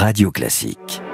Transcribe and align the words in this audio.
Radio 0.00 0.30
Classique. 0.30 1.07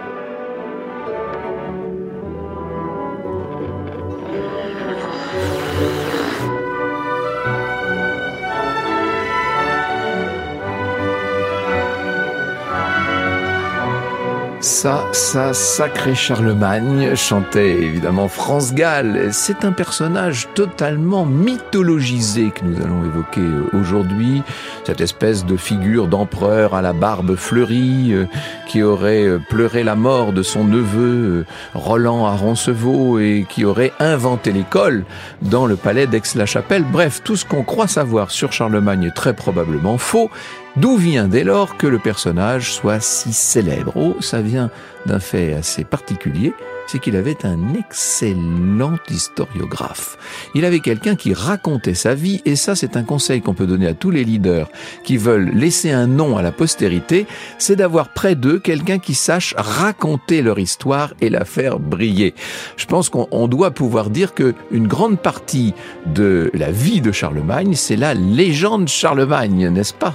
Ça, 14.75 15.04
ça, 15.13 15.54
sacré 15.54 16.16
Charlemagne, 16.16 17.15
chantait 17.15 17.80
évidemment 17.80 18.27
France 18.27 18.74
Gall. 18.74 19.29
C'est 19.33 19.65
un 19.65 19.70
personnage 19.70 20.48
totalement 20.55 21.24
mythologisé 21.24 22.51
que 22.51 22.65
nous 22.65 22.83
allons 22.83 23.05
évoquer 23.05 23.47
aujourd'hui. 23.73 24.42
Cette 24.83 25.01
espèce 25.01 25.47
de 25.47 25.56
figure 25.56 26.09
d'empereur 26.09 26.74
à 26.74 26.83
la 26.83 26.92
barbe 26.92 27.37
fleurie 27.37 28.12
euh, 28.15 28.27
qui 28.66 28.82
aurait 28.82 29.23
euh, 29.23 29.38
pleuré 29.48 29.84
la 29.84 29.95
mort 29.95 30.32
de 30.32 30.42
son 30.42 30.65
neveu 30.65 31.45
euh, 31.45 31.46
Roland 31.74 32.27
à 32.27 32.32
Roncevaux 32.32 33.20
et 33.20 33.46
qui 33.48 33.65
aurait 33.65 33.93
inventé 34.01 34.51
l'école 34.51 35.04
dans 35.41 35.66
le 35.66 35.77
palais 35.77 36.09
d'Aix-la-Chapelle. 36.09 36.82
Bref, 36.82 37.20
tout 37.23 37.37
ce 37.37 37.45
qu'on 37.45 37.62
croit 37.62 37.87
savoir 37.87 38.32
sur 38.32 38.52
Charlemagne 38.52 39.04
est 39.04 39.15
très 39.15 39.34
probablement 39.34 39.98
faux 39.98 40.30
D'où 40.77 40.96
vient 40.96 41.28
dès 41.28 41.45
lors 41.45 41.77
que 41.77 41.87
le 41.87 42.01
personnage 42.01 42.73
soit 42.73 42.98
si 42.98 43.32
célèbre? 43.32 43.92
Oh, 43.95 44.16
ça 44.20 44.42
vient 44.42 44.70
d'un 45.06 45.20
fait 45.20 45.55
assez 45.55 45.84
particulier, 45.84 46.52
c'est 46.87 46.98
qu'il 46.98 47.16
avait 47.16 47.45
un 47.45 47.74
excellent 47.74 48.96
historiographe. 49.10 50.18
Il 50.55 50.65
avait 50.65 50.80
quelqu'un 50.80 51.15
qui 51.15 51.32
racontait 51.32 51.95
sa 51.95 52.15
vie, 52.15 52.41
et 52.45 52.56
ça 52.56 52.74
c'est 52.74 52.96
un 52.96 53.05
conseil 53.05 53.41
qu'on 53.41 53.55
peut 53.55 53.66
donner 53.66 53.87
à 53.87 53.95
tous 53.95 54.10
les 54.10 54.24
leaders 54.24 54.68
qui 55.05 55.16
veulent 55.16 55.51
laisser 55.55 55.91
un 55.91 56.06
nom 56.06 56.37
à 56.37 56.42
la 56.42 56.52
postérité, 56.52 57.27
c'est 57.59 57.77
d'avoir 57.77 58.09
près 58.09 58.34
d'eux 58.34 58.59
quelqu'un 58.59 58.98
qui 58.98 59.15
sache 59.15 59.54
raconter 59.56 60.43
leur 60.43 60.59
histoire 60.59 61.15
et 61.20 61.30
la 61.30 61.45
faire 61.45 61.79
briller. 61.79 62.35
Je 62.76 62.87
pense 62.87 63.09
qu'on 63.10 63.46
doit 63.46 63.70
pouvoir 63.70 64.11
dire 64.11 64.35
que 64.35 64.55
une 64.70 64.89
grande 64.89 65.19
partie 65.19 65.75
de 66.07 66.51
la 66.55 66.70
vie 66.70 67.01
de 67.01 67.13
Charlemagne, 67.13 67.75
c'est 67.75 67.97
la 67.97 68.15
légende 68.15 68.89
Charlemagne, 68.89 69.69
n'est-ce 69.69 69.95
pas? 69.95 70.15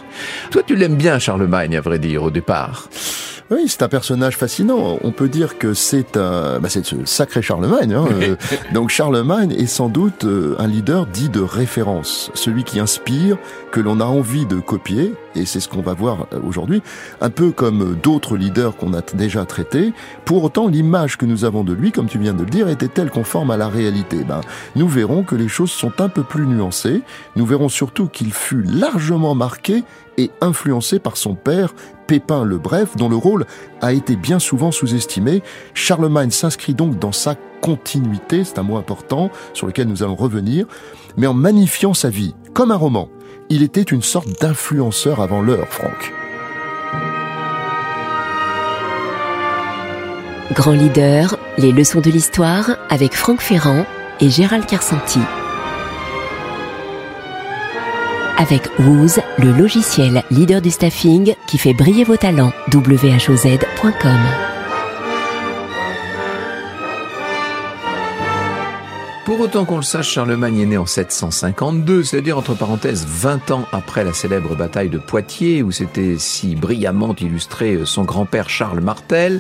Toi 0.52 0.64
tu 0.66 0.76
l'aimes 0.76 0.96
bien 0.96 1.20
Charlemagne, 1.20 1.78
à 1.78 1.82
vrai 1.82 2.00
dire, 2.00 2.24
au 2.24 2.32
départ. 2.32 2.90
Oui, 3.52 3.64
c'est 3.66 3.82
un 3.82 3.88
personnage 3.88 4.38
fascinant. 4.38 5.00
On 5.04 5.12
peut 5.12 5.28
dire 5.28 5.58
que 5.58 5.74
c'est 5.74 6.18
un, 6.18 6.60
bah 6.60 6.70
c'est 6.70 6.86
ce 6.86 7.04
sacré 7.06 7.42
Charlemagne. 7.42 7.96
Hein. 7.96 8.06
Euh, 8.12 8.36
donc 8.76 8.90
Charlemagne 8.90 9.52
est 9.52 9.66
sans 9.66 9.90
doute 9.90 10.26
euh, 10.26 10.56
un 10.60 10.68
leader 10.68 11.08
dit 11.08 11.30
de 11.30 11.42
référence, 11.42 12.30
celui 12.36 12.64
qui 12.64 12.80
inspire, 12.80 13.38
que 13.72 13.80
l'on 13.80 14.02
a 14.02 14.06
envie 14.06 14.46
de 14.46 14.60
copier, 14.60 15.16
et 15.34 15.48
c'est 15.48 15.60
ce 15.60 15.68
qu'on 15.68 15.82
va 15.82 15.94
voir 15.96 16.28
euh, 16.32 16.40
aujourd'hui, 16.48 16.84
un 17.22 17.32
peu 17.32 17.50
comme 17.50 17.96
d'autres 17.96 18.38
leaders 18.38 18.78
qu'on 18.78 18.94
a 18.94 19.02
déjà 19.16 19.46
traités. 19.46 19.94
Pour 20.26 20.44
autant, 20.44 20.68
l'image 20.68 21.18
que 21.18 21.26
nous 21.26 21.44
avons 21.44 21.64
de 21.64 21.74
lui, 21.74 21.92
comme 21.92 22.08
tu 22.08 22.20
viens 22.20 22.36
de 22.36 22.44
le 22.44 22.52
dire, 22.52 22.70
était-elle 22.70 23.10
conforme 23.10 23.50
à 23.50 23.58
la 23.58 23.68
réalité 23.68 24.24
ben, 24.24 24.42
Nous 24.76 24.88
verrons 24.88 25.24
que 25.24 25.36
les 25.36 25.48
choses 25.48 25.72
sont 25.72 26.02
un 26.02 26.10
peu 26.10 26.22
plus 26.22 26.46
nuancées. 26.46 27.02
Nous 27.36 27.48
verrons 27.48 27.70
surtout 27.70 28.10
qu'il 28.10 28.32
fut 28.32 28.62
largement 28.62 29.34
marqué 29.34 29.84
et 30.20 30.30
influencé 30.42 31.00
par 31.00 31.18
son 31.18 31.34
père, 31.34 31.74
Pépin 32.10 32.44
le 32.44 32.58
Bref, 32.58 32.98
dont 32.98 33.08
le 33.08 33.16
rôle 33.16 33.46
a 33.82 33.94
été 33.94 34.16
bien 34.16 34.40
souvent 34.40 34.72
sous-estimé. 34.72 35.44
Charlemagne 35.76 36.32
s'inscrit 36.32 36.74
donc 36.74 36.98
dans 36.98 37.12
sa 37.12 37.36
continuité, 37.62 38.44
c'est 38.44 38.58
un 38.58 38.64
mot 38.64 38.78
important 38.78 39.30
sur 39.54 39.68
lequel 39.68 39.88
nous 39.88 40.02
allons 40.02 40.16
revenir, 40.16 40.66
mais 41.18 41.28
en 41.28 41.36
magnifiant 41.36 41.94
sa 41.94 42.10
vie, 42.10 42.34
comme 42.56 42.72
un 42.72 42.78
roman. 42.78 43.10
Il 43.52 43.62
était 43.62 43.84
une 43.84 44.02
sorte 44.02 44.42
d'influenceur 44.42 45.22
avant 45.22 45.44
l'heure, 45.44 45.68
Franck. 45.68 46.12
Grand 50.54 50.72
leader, 50.72 51.38
les 51.60 51.72
leçons 51.72 52.02
de 52.02 52.10
l'histoire 52.10 52.72
avec 52.90 53.14
Franck 53.14 53.40
Ferrand 53.40 53.86
et 54.20 54.32
Gérald 54.32 54.66
Carsanti 54.66 55.20
avec 58.40 58.70
Wooz, 58.80 59.20
le 59.38 59.52
logiciel 59.52 60.24
leader 60.32 60.62
du 60.62 60.72
staffing 60.72 61.36
qui 61.46 61.58
fait 61.58 61.74
briller 61.74 62.06
vos 62.06 62.18
talents. 62.18 62.54
whoz.com 62.74 64.49
Pour 69.30 69.42
autant 69.42 69.64
qu'on 69.64 69.76
le 69.76 69.84
sache, 69.84 70.10
Charlemagne 70.10 70.58
est 70.58 70.66
né 70.66 70.78
en 70.80 70.88
752, 70.88 72.04
c'est-à-dire 72.04 72.40
entre 72.40 72.56
parenthèses 72.56 73.06
20 73.08 73.52
ans 73.52 73.68
après 73.72 74.04
la 74.04 74.12
célèbre 74.12 74.56
bataille 74.56 74.90
de 74.90 74.98
Poitiers, 74.98 75.62
où 75.62 75.70
s'était 75.70 76.16
si 76.18 76.56
brillamment 76.56 77.14
illustré 77.14 77.78
son 77.86 78.06
grand-père 78.06 78.50
Charles 78.50 78.82
Martel. 78.82 79.40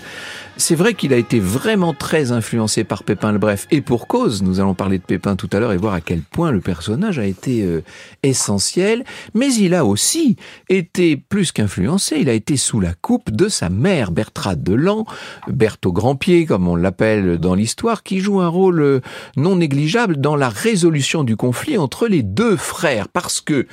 C'est 0.57 0.75
vrai 0.75 0.93
qu'il 0.93 1.13
a 1.13 1.17
été 1.17 1.39
vraiment 1.39 1.93
très 1.93 2.31
influencé 2.31 2.83
par 2.83 3.03
Pépin 3.03 3.31
le 3.31 3.39
Bref, 3.39 3.65
et 3.71 3.81
pour 3.81 4.07
cause, 4.07 4.43
nous 4.43 4.59
allons 4.59 4.75
parler 4.75 4.99
de 4.99 5.03
Pépin 5.03 5.35
tout 5.35 5.49
à 5.53 5.59
l'heure 5.59 5.71
et 5.71 5.77
voir 5.77 5.95
à 5.95 6.01
quel 6.01 6.21
point 6.21 6.51
le 6.51 6.59
personnage 6.59 7.17
a 7.17 7.25
été 7.25 7.63
euh, 7.63 7.81
essentiel, 8.21 9.05
mais 9.33 9.51
il 9.55 9.73
a 9.73 9.85
aussi 9.85 10.35
été 10.67 11.17
plus 11.17 11.51
qu'influencé, 11.51 12.17
il 12.19 12.29
a 12.29 12.33
été 12.33 12.57
sous 12.57 12.79
la 12.79 12.93
coupe 12.93 13.31
de 13.31 13.47
sa 13.47 13.69
mère, 13.69 14.11
Bertrade 14.11 14.61
de 14.61 14.73
Lan, 14.73 15.05
Berthaud 15.47 15.93
Grandpied, 15.93 16.45
comme 16.45 16.67
on 16.67 16.75
l'appelle 16.75 17.39
dans 17.39 17.55
l'histoire, 17.55 18.03
qui 18.03 18.19
joue 18.19 18.39
un 18.41 18.49
rôle 18.49 18.81
euh, 18.81 18.99
non 19.35 19.55
négligeable 19.55 19.78
dans 20.17 20.35
la 20.35 20.49
résolution 20.49 21.23
du 21.23 21.35
conflit 21.37 21.77
entre 21.77 22.07
les 22.07 22.21
deux 22.21 22.57
frères, 22.57 23.07
parce 23.07 23.39
que 23.39 23.65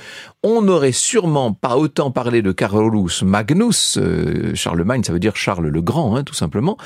on 0.43 0.63
n'aurait 0.63 0.93
sûrement 0.93 1.53
pas 1.53 1.77
autant 1.77 2.13
parlé 2.13 2.41
de 2.41 2.53
Carolus 2.53 3.25
Magnus, 3.25 3.99
euh, 3.99 4.55
Charlemagne, 4.55 5.03
ça 5.03 5.13
veut 5.13 5.19
dire 5.19 5.35
Charles 5.35 5.67
le 5.67 5.83
Grand, 5.83 6.15
hein, 6.15 6.23
tout 6.23 6.35
simplement, 6.35 6.77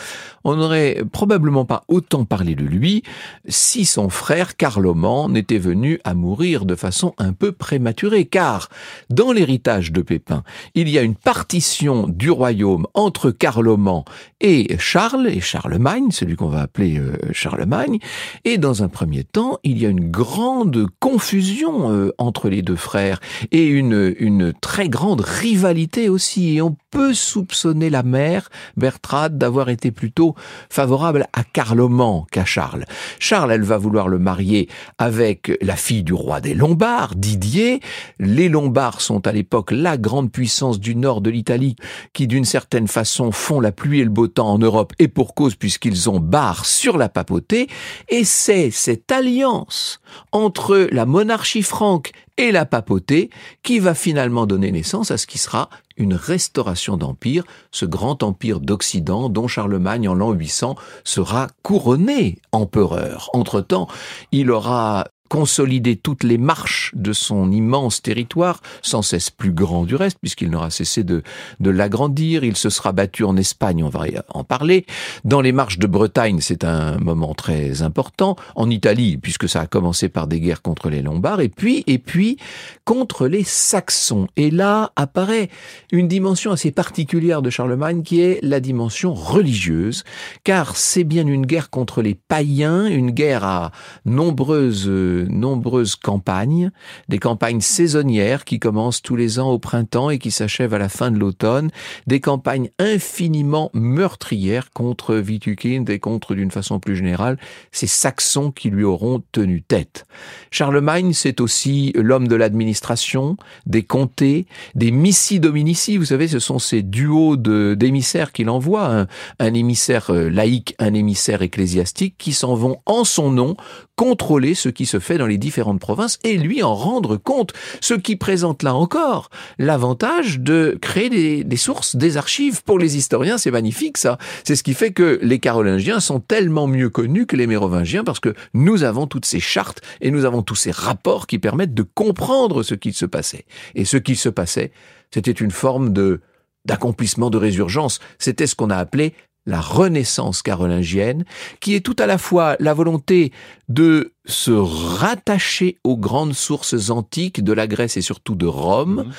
on 0.44 0.56
n'aurait 0.56 1.04
probablement 1.12 1.66
pas 1.66 1.82
autant 1.88 2.24
parlé 2.24 2.54
de 2.54 2.64
lui 2.64 3.02
si 3.46 3.84
son 3.84 4.08
frère 4.08 4.56
Carloman 4.56 5.30
n'était 5.30 5.58
venu 5.58 6.00
à 6.04 6.14
mourir 6.14 6.64
de 6.64 6.74
façon 6.74 7.12
un 7.18 7.34
peu 7.34 7.52
prématurée, 7.52 8.24
car 8.24 8.70
dans 9.10 9.32
l'héritage 9.32 9.92
de 9.92 10.00
Pépin, 10.00 10.42
il 10.74 10.88
y 10.88 10.96
a 10.96 11.02
une 11.02 11.16
partition 11.16 12.06
du 12.08 12.30
royaume 12.30 12.86
entre 12.94 13.30
Carloman 13.30 14.04
et 14.40 14.78
Charles, 14.78 15.28
et 15.28 15.40
Charlemagne, 15.40 16.10
celui 16.12 16.36
qu'on 16.36 16.48
va 16.48 16.62
appeler 16.62 16.98
euh, 16.98 17.12
Charlemagne, 17.32 17.98
et 18.44 18.56
dans 18.56 18.82
un 18.82 18.88
premier 19.00 19.24
temps, 19.24 19.58
il 19.64 19.78
y 19.78 19.86
a 19.86 19.88
une 19.88 20.10
grande 20.10 20.86
confusion 21.00 21.90
euh, 21.90 22.12
entre 22.18 22.50
les 22.50 22.60
deux 22.60 22.76
frères, 22.76 23.18
et 23.50 23.64
une, 23.64 24.52
très 24.60 24.90
grande 24.90 25.22
rivalité 25.22 26.10
aussi. 26.10 26.56
Et 26.56 26.60
on 26.60 26.76
peut 26.90 27.14
soupçonner 27.14 27.88
la 27.88 28.02
mère, 28.02 28.50
Bertrade, 28.76 29.38
d'avoir 29.38 29.70
été 29.70 29.90
plutôt 29.90 30.34
favorable 30.68 31.26
à 31.32 31.44
Carloman 31.44 32.24
qu'à 32.30 32.44
Charles. 32.44 32.84
Charles, 33.18 33.52
elle 33.52 33.62
va 33.62 33.78
vouloir 33.78 34.08
le 34.08 34.18
marier 34.18 34.68
avec 34.98 35.50
la 35.62 35.76
fille 35.76 36.02
du 36.02 36.12
roi 36.12 36.42
des 36.42 36.52
Lombards, 36.52 37.14
Didier. 37.14 37.80
Les 38.18 38.50
Lombards 38.50 39.00
sont 39.00 39.26
à 39.26 39.32
l'époque 39.32 39.70
la 39.70 39.96
grande 39.96 40.30
puissance 40.30 40.78
du 40.78 40.94
nord 40.94 41.22
de 41.22 41.30
l'Italie 41.30 41.76
qui 42.12 42.26
d'une 42.26 42.44
certaine 42.44 42.88
façon 42.88 43.32
font 43.32 43.60
la 43.60 43.72
pluie 43.72 44.00
et 44.00 44.04
le 44.04 44.10
beau 44.10 44.26
temps 44.26 44.52
en 44.52 44.58
Europe 44.58 44.92
et 44.98 45.08
pour 45.08 45.34
cause 45.34 45.54
puisqu'ils 45.54 46.10
ont 46.10 46.20
barre 46.20 46.66
sur 46.66 46.98
la 46.98 47.08
papauté. 47.08 47.68
Et 48.10 48.24
c'est 48.24 48.70
cette 48.90 49.12
alliance 49.12 50.00
entre 50.32 50.88
la 50.90 51.06
monarchie 51.06 51.62
franque 51.62 52.10
et 52.36 52.50
la 52.50 52.64
papauté 52.64 53.30
qui 53.62 53.78
va 53.78 53.94
finalement 53.94 54.46
donner 54.46 54.72
naissance 54.72 55.12
à 55.12 55.16
ce 55.16 55.28
qui 55.28 55.38
sera 55.38 55.70
une 55.96 56.14
restauration 56.14 56.96
d'empire, 56.96 57.44
ce 57.70 57.84
grand 57.84 58.24
empire 58.24 58.58
d'Occident 58.58 59.28
dont 59.28 59.46
Charlemagne 59.46 60.08
en 60.08 60.14
l'an 60.14 60.32
800 60.32 60.74
sera 61.04 61.46
couronné 61.62 62.38
empereur. 62.50 63.30
Entre-temps, 63.32 63.86
il 64.32 64.50
aura 64.50 65.06
consolider 65.30 65.94
toutes 65.94 66.24
les 66.24 66.38
marches 66.38 66.92
de 66.96 67.12
son 67.12 67.52
immense 67.52 68.02
territoire, 68.02 68.60
sans 68.82 69.00
cesse 69.00 69.30
plus 69.30 69.52
grand 69.52 69.84
du 69.84 69.94
reste, 69.94 70.18
puisqu'il 70.20 70.50
n'aura 70.50 70.70
cessé 70.70 71.04
de, 71.04 71.22
de 71.60 71.70
l'agrandir. 71.70 72.42
Il 72.42 72.56
se 72.56 72.68
sera 72.68 72.90
battu 72.90 73.22
en 73.22 73.36
Espagne, 73.36 73.84
on 73.84 73.88
va 73.88 74.06
en 74.34 74.42
parler. 74.42 74.86
Dans 75.24 75.40
les 75.40 75.52
marches 75.52 75.78
de 75.78 75.86
Bretagne, 75.86 76.40
c'est 76.40 76.64
un 76.64 76.98
moment 76.98 77.32
très 77.32 77.82
important. 77.82 78.34
En 78.56 78.68
Italie, 78.68 79.18
puisque 79.18 79.48
ça 79.48 79.60
a 79.60 79.66
commencé 79.66 80.08
par 80.08 80.26
des 80.26 80.40
guerres 80.40 80.62
contre 80.62 80.90
les 80.90 81.00
Lombards, 81.00 81.40
et 81.40 81.48
puis, 81.48 81.84
et 81.86 81.98
puis, 81.98 82.36
contre 82.84 83.28
les 83.28 83.44
Saxons. 83.44 84.26
Et 84.36 84.50
là 84.50 84.90
apparaît 84.96 85.48
une 85.92 86.08
dimension 86.08 86.50
assez 86.50 86.72
particulière 86.72 87.40
de 87.40 87.50
Charlemagne, 87.50 88.02
qui 88.02 88.20
est 88.20 88.40
la 88.42 88.58
dimension 88.58 89.14
religieuse, 89.14 90.02
car 90.42 90.76
c'est 90.76 91.04
bien 91.04 91.28
une 91.28 91.46
guerre 91.46 91.70
contre 91.70 92.02
les 92.02 92.16
païens, 92.16 92.86
une 92.86 93.12
guerre 93.12 93.44
à 93.44 93.70
nombreuses 94.04 94.88
nombreuses 95.28 95.96
campagnes, 95.96 96.70
des 97.08 97.18
campagnes 97.18 97.60
saisonnières 97.60 98.44
qui 98.44 98.58
commencent 98.58 99.02
tous 99.02 99.16
les 99.16 99.38
ans 99.38 99.50
au 99.50 99.58
printemps 99.58 100.10
et 100.10 100.18
qui 100.18 100.30
s'achèvent 100.30 100.74
à 100.74 100.78
la 100.78 100.88
fin 100.88 101.10
de 101.10 101.18
l'automne, 101.18 101.70
des 102.06 102.20
campagnes 102.20 102.70
infiniment 102.78 103.70
meurtrières 103.74 104.70
contre 104.72 105.16
Widukind 105.16 105.88
et 105.90 105.98
contre, 105.98 106.34
d'une 106.34 106.50
façon 106.50 106.80
plus 106.80 106.96
générale, 106.96 107.38
ces 107.72 107.86
Saxons 107.86 108.50
qui 108.50 108.70
lui 108.70 108.84
auront 108.84 109.22
tenu 109.32 109.62
tête. 109.62 110.06
Charlemagne, 110.50 111.12
c'est 111.12 111.40
aussi 111.40 111.92
l'homme 111.94 112.28
de 112.28 112.36
l'administration, 112.36 113.36
des 113.66 113.82
comtés, 113.82 114.46
des 114.74 114.90
missi 114.90 115.40
dominici, 115.40 115.96
vous 115.96 116.04
savez, 116.04 116.28
ce 116.28 116.38
sont 116.38 116.58
ces 116.58 116.82
duos 116.82 117.36
d'émissaires 117.36 118.32
qu'il 118.32 118.50
envoie, 118.50 118.86
un, 118.86 119.06
un 119.38 119.54
émissaire 119.54 120.10
euh, 120.10 120.28
laïque, 120.28 120.74
un 120.78 120.94
émissaire 120.94 121.42
ecclésiastique, 121.42 122.14
qui 122.18 122.32
s'en 122.32 122.54
vont 122.54 122.78
en 122.86 123.04
son 123.04 123.30
nom 123.30 123.56
contrôler 123.96 124.54
ce 124.54 124.68
qui 124.68 124.86
se 124.86 124.98
fait 124.98 125.09
dans 125.18 125.26
les 125.26 125.38
différentes 125.38 125.80
provinces 125.80 126.18
et 126.24 126.36
lui 126.36 126.62
en 126.62 126.74
rendre 126.74 127.16
compte. 127.16 127.52
Ce 127.80 127.94
qui 127.94 128.16
présente 128.16 128.62
là 128.62 128.74
encore 128.74 129.30
l'avantage 129.58 130.40
de 130.40 130.78
créer 130.80 131.10
des, 131.10 131.44
des, 131.44 131.56
sources, 131.56 131.96
des 131.96 132.16
archives. 132.16 132.62
Pour 132.62 132.78
les 132.78 132.96
historiens, 132.96 133.38
c'est 133.38 133.50
magnifique 133.50 133.98
ça. 133.98 134.18
C'est 134.44 134.56
ce 134.56 134.62
qui 134.62 134.74
fait 134.74 134.92
que 134.92 135.18
les 135.22 135.38
Carolingiens 135.38 136.00
sont 136.00 136.20
tellement 136.20 136.66
mieux 136.66 136.90
connus 136.90 137.26
que 137.26 137.36
les 137.36 137.46
Mérovingiens 137.46 138.04
parce 138.04 138.20
que 138.20 138.34
nous 138.54 138.82
avons 138.82 139.06
toutes 139.06 139.24
ces 139.26 139.40
chartes 139.40 139.80
et 140.00 140.10
nous 140.10 140.24
avons 140.24 140.42
tous 140.42 140.56
ces 140.56 140.70
rapports 140.70 141.26
qui 141.26 141.38
permettent 141.38 141.74
de 141.74 141.82
comprendre 141.82 142.62
ce 142.62 142.74
qui 142.74 142.92
se 142.92 143.06
passait. 143.06 143.44
Et 143.74 143.84
ce 143.84 143.96
qui 143.96 144.16
se 144.16 144.28
passait, 144.28 144.72
c'était 145.12 145.30
une 145.32 145.50
forme 145.50 145.92
de 145.92 146.20
d'accomplissement 146.66 147.30
de 147.30 147.38
résurgence. 147.38 148.00
C'était 148.18 148.46
ce 148.46 148.54
qu'on 148.54 148.68
a 148.68 148.76
appelé 148.76 149.14
la 149.46 149.60
renaissance 149.60 150.42
carolingienne, 150.42 151.24
qui 151.60 151.74
est 151.74 151.80
tout 151.80 151.96
à 151.98 152.06
la 152.06 152.18
fois 152.18 152.56
la 152.60 152.74
volonté 152.74 153.32
de 153.68 154.12
se 154.30 154.50
rattacher 154.50 155.76
aux 155.84 155.96
grandes 155.96 156.34
sources 156.34 156.90
antiques 156.90 157.44
de 157.44 157.52
la 157.52 157.66
Grèce 157.66 157.96
et 157.96 158.00
surtout 158.00 158.34
de 158.34 158.46
Rome. 158.46 159.04
Mhm. 159.06 159.12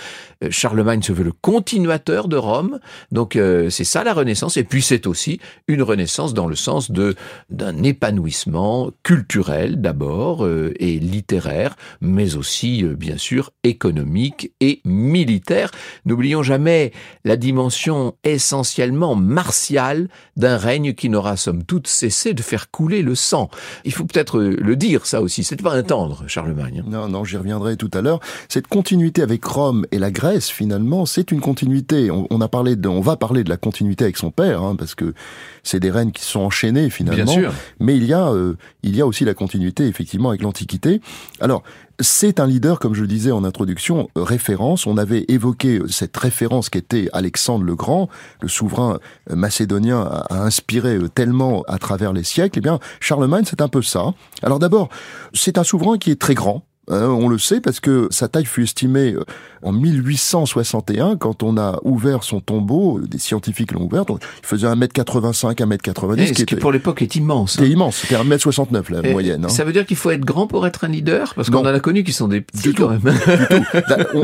Euh, 0.44 0.48
Charlemagne 0.50 1.02
se 1.02 1.14
veut 1.14 1.24
le 1.24 1.34
continuateur 1.34 2.28
de 2.28 2.38
Rome, 2.38 2.80
donc 3.12 3.36
euh, 3.36 3.70
c'est 3.70 3.84
ça 3.84 4.04
la 4.04 4.14
Renaissance. 4.14 4.58
Et 4.58 4.64
puis 4.64 4.82
c'est 4.82 5.08
aussi 5.08 5.40
une 5.68 5.84
Renaissance 5.84 6.34
dans 6.34 6.48
le 6.48 6.56
sens 6.56 6.92
de 6.92 7.16
d'un 7.50 7.84
épanouissement 7.84 8.92
culturel 9.04 9.82
d'abord 9.82 10.46
euh, 10.46 10.74
et 10.80 11.00
littéraire, 11.00 11.76
mais 12.02 12.36
aussi 12.36 12.84
bien 12.84 13.18
sûr 13.18 13.52
économique 13.64 14.52
et 14.60 14.82
militaire. 14.86 15.72
N'oublions 16.06 16.44
jamais 16.44 16.92
la 17.24 17.36
dimension 17.36 18.16
essentiellement 18.24 19.16
martiale 19.16 20.08
d'un 20.38 20.58
règne 20.58 20.94
qui 20.94 21.10
n'aura 21.10 21.38
somme 21.38 21.64
toute 21.64 21.88
cessé 21.88 22.34
de 22.34 22.42
faire 22.42 22.72
couler 22.72 23.02
le 23.02 23.16
sang. 23.16 23.50
Il 23.86 23.94
faut 23.94 24.06
peut-être 24.06 24.40
le 24.40 24.76
dire 24.76 25.01
ça 25.06 25.22
aussi. 25.22 25.44
C'est 25.44 25.62
pas 25.62 25.76
un 25.76 25.84
tendre, 25.84 26.24
Charlemagne. 26.28 26.84
Non, 26.88 27.08
non, 27.08 27.24
j'y 27.24 27.38
reviendrai 27.38 27.78
tout 27.78 27.92
à 27.94 28.02
l'heure. 28.02 28.20
Cette 28.50 28.68
continuité 28.68 29.22
avec 29.22 29.44
Rome 29.46 29.86
et 29.92 30.00
la 30.00 30.12
Grèce, 30.12 30.50
finalement, 30.50 31.06
c'est 31.06 31.32
une 31.32 31.42
continuité. 31.42 32.10
On, 32.12 32.42
a 32.42 32.48
parlé 32.48 32.76
de, 32.76 32.88
on 32.88 33.02
va 33.02 33.16
parler 33.16 33.44
de 33.44 33.50
la 33.50 33.58
continuité 33.58 34.06
avec 34.06 34.18
son 34.18 34.32
père, 34.32 34.62
hein, 34.62 34.76
parce 34.76 34.96
que 34.96 35.14
c'est 35.64 35.80
des 35.80 35.92
reines 35.92 36.12
qui 36.12 36.24
sont 36.24 36.42
enchaînées 36.42 36.90
finalement. 36.90 37.24
Bien 37.24 37.34
sûr. 37.34 37.54
Mais 37.80 37.96
il 37.98 38.06
y 38.06 38.14
a, 38.14 38.30
euh, 38.30 38.56
il 38.84 38.96
y 38.96 39.02
a 39.02 39.08
aussi 39.08 39.26
la 39.26 39.34
continuité 39.34 39.88
effectivement 39.88 40.30
avec 40.30 40.42
l'Antiquité. 40.42 41.02
Alors, 41.40 41.64
c'est 42.02 42.40
un 42.40 42.48
leader, 42.48 42.80
comme 42.80 42.94
je 42.94 43.02
le 43.02 43.08
disais 43.08 43.32
en 43.32 43.44
introduction, 43.44 44.10
référence. 44.16 44.86
On 44.88 44.98
avait 44.98 45.26
évoqué 45.28 45.82
cette 45.90 46.16
référence 46.18 46.70
qu'était 46.70 47.10
Alexandre 47.14 47.64
le 47.64 47.76
Grand, 47.76 48.10
le 48.42 48.48
souverain 48.48 49.00
macédonien 49.30 50.02
a 50.02 50.44
inspiré 50.44 51.00
tellement 51.14 51.64
à 51.64 51.78
travers 51.78 52.14
les 52.14 52.24
siècles. 52.24 52.60
Eh 52.60 52.62
bien, 52.62 52.80
Charlemagne, 53.00 53.44
c'est 53.46 53.62
un 53.62 53.68
peu 53.68 53.82
ça. 53.82 54.14
Alors 54.44 54.60
d'abord, 54.60 54.90
c'est 55.34 55.58
un 55.58 55.64
souverain 55.64 55.98
qui 55.98 56.12
est 56.12 56.20
très 56.20 56.36
grand, 56.36 56.64
Hein, 56.92 57.08
on 57.08 57.30
le 57.30 57.38
sait 57.38 57.62
parce 57.62 57.80
que 57.80 58.08
sa 58.12 58.28
taille 58.28 58.46
fut 58.46 58.64
estimée 58.64 59.14
euh, 59.14 59.24
en 59.64 59.72
1861 59.72 61.16
quand 61.16 61.42
on 61.42 61.58
a 61.58 61.80
ouvert 61.84 62.24
son 62.24 62.42
tombeau, 62.42 63.00
des 63.00 63.18
scientifiques 63.18 63.72
l'ont 63.72 63.86
ouvert, 63.86 64.04
donc 64.04 64.20
il 64.44 64.46
faisait 64.46 64.68
1m85, 64.68 65.56
1m90. 65.56 66.38
ce 66.38 66.44
qui, 66.44 66.56
pour 66.58 66.74
l'époque 66.74 67.02
est 67.02 67.16
immense. 67.16 67.54
C'était 67.54 67.66
hein. 67.66 67.70
immense, 67.70 67.96
c'était 67.98 68.16
1m69 68.16 68.92
la 68.92 69.10
moyenne. 69.10 69.46
Hein. 69.46 69.50
Ça 69.50 69.64
veut 69.64 69.72
dire 69.72 69.86
qu'il 69.86 69.96
faut 69.96 70.12
être 70.12 70.26
grand 70.26 70.48
pour 70.48 70.68
être 70.68 70.84
un 70.84 70.90
leader? 70.90 71.34
Parce 71.34 71.50
qu'on 71.50 71.60
en 71.60 71.66
a 71.66 71.80
connu 71.80 72.04
qui 72.04 72.12
sont 72.12 72.28
des 72.28 72.42
petits 72.42 72.74
quand 72.74 72.90
même. 72.90 73.02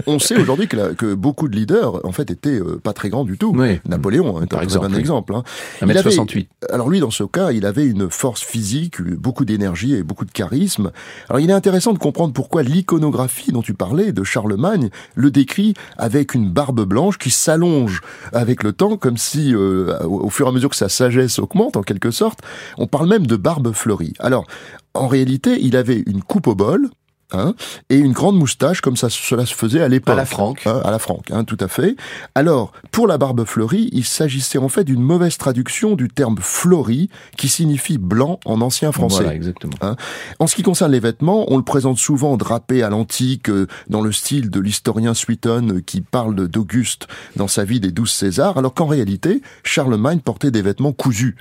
On, 0.07 0.19
sait 0.19 0.35
aujourd'hui 0.35 0.67
que, 0.67 0.93
que, 0.93 1.13
beaucoup 1.13 1.47
de 1.47 1.55
leaders 1.55 2.05
en 2.05 2.11
fait 2.11 2.29
étaient 2.31 2.59
euh, 2.59 2.79
pas 2.83 2.93
très 2.93 3.09
grands 3.09 3.23
du 3.23 3.37
tout. 3.37 3.55
Napoléon 3.87 4.41
est 4.41 4.53
un 4.53 4.93
exemple. 4.93 5.35
Hein. 5.35 5.43
1m68. 5.81 6.47
alors 6.71 6.89
lui 6.89 6.99
dans 6.99 7.11
ce 7.11 7.23
cas, 7.23 7.51
il 7.51 7.65
avait 7.65 7.85
une 7.85 8.09
force 8.09 8.41
physique, 8.41 9.01
beaucoup 9.01 9.45
d'énergie 9.45 9.93
et 9.93 10.03
beaucoup 10.03 10.25
de 10.25 10.31
charisme. 10.31 10.91
Alors 11.29 11.39
il 11.39 11.49
est 11.49 11.53
intéressant 11.53 11.93
de 11.93 11.99
comprendre 11.99 12.33
pourquoi 12.33 12.56
l'iconographie 12.63 13.51
dont 13.51 13.61
tu 13.61 13.73
parlais 13.73 14.11
de 14.11 14.23
Charlemagne 14.23 14.89
le 15.15 15.31
décrit 15.31 15.73
avec 15.97 16.33
une 16.33 16.49
barbe 16.49 16.85
blanche 16.85 17.17
qui 17.17 17.29
s'allonge 17.29 18.01
avec 18.33 18.63
le 18.63 18.73
temps, 18.73 18.97
comme 18.97 19.17
si 19.17 19.53
euh, 19.53 19.97
au 20.03 20.29
fur 20.29 20.45
et 20.45 20.49
à 20.49 20.51
mesure 20.51 20.69
que 20.69 20.75
sa 20.75 20.89
sagesse 20.89 21.39
augmente 21.39 21.77
en 21.77 21.83
quelque 21.83 22.11
sorte, 22.11 22.39
on 22.77 22.87
parle 22.87 23.07
même 23.07 23.27
de 23.27 23.35
barbe 23.35 23.73
fleurie. 23.73 24.13
Alors, 24.19 24.45
en 24.93 25.07
réalité, 25.07 25.57
il 25.61 25.75
avait 25.75 26.03
une 26.07 26.21
coupe 26.21 26.47
au 26.47 26.55
bol, 26.55 26.89
Hein, 27.33 27.55
et 27.89 27.97
une 27.97 28.13
grande 28.13 28.37
moustache 28.37 28.79
comme 28.79 28.95
ça 28.95 29.09
cela 29.09 29.45
se 29.45 29.53
faisait 29.53 29.81
à 29.81 29.89
l'époque. 29.89 30.13
À 30.13 30.15
la 30.15 30.25
Franck. 30.25 30.65
Hein, 30.65 30.79
à 30.85 30.91
la 30.91 30.99
Franck, 30.99 31.29
hein, 31.31 31.43
tout 31.43 31.57
à 31.59 31.67
fait. 31.67 31.97
Alors, 32.35 32.71
pour 32.91 33.05
la 33.05 33.17
barbe 33.17 33.43
fleurie, 33.43 33.89
il 33.91 34.05
s'agissait 34.05 34.57
en 34.57 34.69
fait 34.69 34.85
d'une 34.85 35.01
mauvaise 35.01 35.37
traduction 35.37 35.95
du 35.95 36.07
terme 36.07 36.37
fleurie 36.39 37.09
qui 37.35 37.49
signifie 37.49 37.97
blanc 37.97 38.39
en 38.45 38.61
ancien 38.61 38.93
français. 38.93 39.23
Voilà, 39.23 39.35
exactement. 39.35 39.73
Hein. 39.81 39.97
En 40.39 40.47
ce 40.47 40.55
qui 40.55 40.63
concerne 40.63 40.93
les 40.93 41.01
vêtements, 41.01 41.51
on 41.51 41.57
le 41.57 41.63
présente 41.63 41.97
souvent 41.97 42.37
drapé 42.37 42.81
à 42.81 42.89
l'antique, 42.89 43.49
euh, 43.49 43.67
dans 43.89 44.01
le 44.01 44.13
style 44.13 44.49
de 44.49 44.61
l'historien 44.61 45.13
Suiton 45.13 45.67
euh, 45.69 45.81
qui 45.85 45.99
parle 45.99 46.47
d'Auguste 46.47 47.07
dans 47.35 47.49
sa 47.49 47.65
vie 47.65 47.81
des 47.81 47.91
douze 47.91 48.11
Césars, 48.11 48.57
alors 48.57 48.73
qu'en 48.73 48.87
réalité, 48.87 49.41
Charlemagne 49.63 50.19
portait 50.19 50.51
des 50.51 50.61
vêtements 50.61 50.93
cousus. 50.93 51.35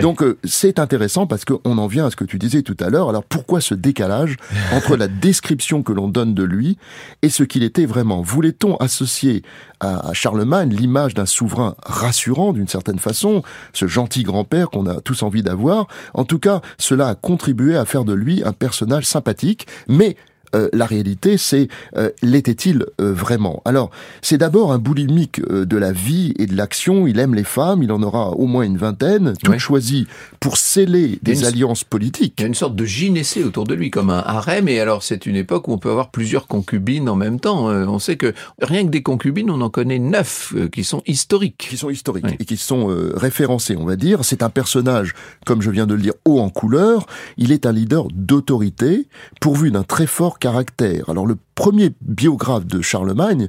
Donc, 0.00 0.22
euh, 0.22 0.38
c'est 0.44 0.78
intéressant 0.78 1.26
parce 1.26 1.44
qu'on 1.44 1.58
en 1.64 1.86
vient 1.88 2.06
à 2.06 2.10
ce 2.10 2.16
que 2.16 2.24
tu 2.24 2.38
disais 2.38 2.62
tout 2.62 2.76
à 2.78 2.88
l'heure. 2.88 3.08
Alors, 3.08 3.24
pourquoi 3.24 3.60
ce 3.60 3.74
décalage 3.74 4.36
entre 4.72 4.96
la 4.96 5.08
description 5.24 5.82
que 5.82 5.92
l'on 5.92 6.08
donne 6.08 6.34
de 6.34 6.42
lui 6.42 6.76
et 7.22 7.30
ce 7.30 7.44
qu'il 7.44 7.62
était 7.62 7.86
vraiment. 7.86 8.20
Voulait-on 8.20 8.76
associer 8.76 9.42
à, 9.80 10.12
Charlemagne 10.12 10.68
l'image 10.68 11.14
d'un 11.14 11.24
souverain 11.24 11.76
rassurant 11.82 12.52
d'une 12.52 12.68
certaine 12.68 12.98
façon, 12.98 13.42
ce 13.72 13.86
gentil 13.86 14.22
grand-père 14.22 14.68
qu'on 14.68 14.86
a 14.86 15.00
tous 15.00 15.22
envie 15.22 15.42
d'avoir? 15.42 15.86
En 16.12 16.26
tout 16.26 16.38
cas, 16.38 16.60
cela 16.76 17.08
a 17.08 17.14
contribué 17.14 17.74
à 17.74 17.86
faire 17.86 18.04
de 18.04 18.12
lui 18.12 18.42
un 18.44 18.52
personnage 18.52 19.06
sympathique, 19.06 19.66
mais 19.88 20.16
euh, 20.54 20.68
la 20.72 20.86
réalité, 20.86 21.36
c'est 21.36 21.68
euh, 21.96 22.10
l'était-il 22.22 22.86
euh, 23.00 23.12
vraiment? 23.12 23.62
Alors, 23.64 23.90
c'est 24.22 24.38
d'abord 24.38 24.72
un 24.72 24.78
boulimique 24.78 25.40
de 25.46 25.76
la 25.76 25.92
vie 25.92 26.32
et 26.38 26.46
de 26.46 26.56
l'action. 26.56 27.06
Il 27.06 27.18
aime 27.18 27.34
les 27.34 27.44
femmes, 27.44 27.82
il 27.82 27.92
en 27.92 28.02
aura 28.02 28.30
au 28.30 28.46
moins 28.46 28.64
une 28.64 28.76
vingtaine, 28.76 29.34
toutes 29.42 29.58
choisies 29.58 30.06
pour 30.40 30.56
sceller 30.56 31.18
des 31.22 31.44
alliances 31.44 31.84
politiques. 31.84 32.34
Il 32.38 32.42
y 32.42 32.44
a 32.44 32.48
une 32.48 32.54
sorte 32.54 32.76
de 32.76 32.84
gynécée 32.84 33.44
autour 33.44 33.64
de 33.64 33.74
lui, 33.74 33.90
comme 33.90 34.10
un 34.10 34.22
harem. 34.24 34.68
Et 34.68 34.80
alors, 34.80 35.02
c'est 35.02 35.26
une 35.26 35.36
époque 35.36 35.68
où 35.68 35.72
on 35.72 35.78
peut 35.78 35.90
avoir 35.90 36.10
plusieurs 36.10 36.46
concubines 36.46 37.08
en 37.08 37.16
même 37.16 37.40
temps. 37.40 37.66
on 37.66 37.98
sait 37.98 38.16
que 38.16 38.32
rien 38.60 38.84
que 38.84 38.90
des 38.90 39.02
concubines, 39.02 39.50
on 39.50 39.60
en 39.60 39.70
connaît 39.70 39.98
neuf 39.98 40.54
qui 40.72 40.84
sont 40.84 41.02
historiques. 41.06 41.66
Qui 41.70 41.76
sont 41.76 41.90
historiques 41.90 42.26
et 42.38 42.44
qui 42.44 42.56
sont 42.56 42.86
référencées, 43.14 43.76
on 43.76 43.84
va 43.84 43.96
dire. 43.96 44.24
C'est 44.24 44.42
un 44.42 44.50
personnage, 44.50 45.14
comme 45.44 45.62
je 45.62 45.70
viens 45.70 45.86
de 45.86 45.94
le 45.94 46.02
dire, 46.02 46.14
haut 46.24 46.40
en 46.40 46.50
couleur. 46.50 47.06
Il 47.36 47.52
est 47.52 47.66
un 47.66 47.72
leader 47.72 48.06
d'autorité, 48.12 49.08
pourvu 49.40 49.70
d'un 49.70 49.82
très 49.82 50.06
fort 50.06 50.38
caractère. 50.44 51.08
Alors 51.08 51.26
le 51.26 51.38
premier 51.54 51.92
biographe 52.02 52.66
de 52.66 52.82
Charlemagne, 52.82 53.48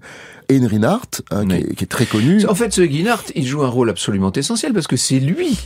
Henry 0.49 0.81
Hart, 0.81 1.23
hein, 1.29 1.45
qui, 1.45 1.83
est, 1.83 1.89
très 1.89 2.05
connu. 2.05 2.45
En 2.45 2.55
fait, 2.55 2.71
ce 2.71 2.83
Guinart, 2.83 3.23
il 3.35 3.45
joue 3.45 3.63
un 3.63 3.67
rôle 3.67 3.89
absolument 3.89 4.31
essentiel 4.31 4.71
parce 4.71 4.87
que 4.87 4.95
c'est 4.95 5.19
lui 5.19 5.57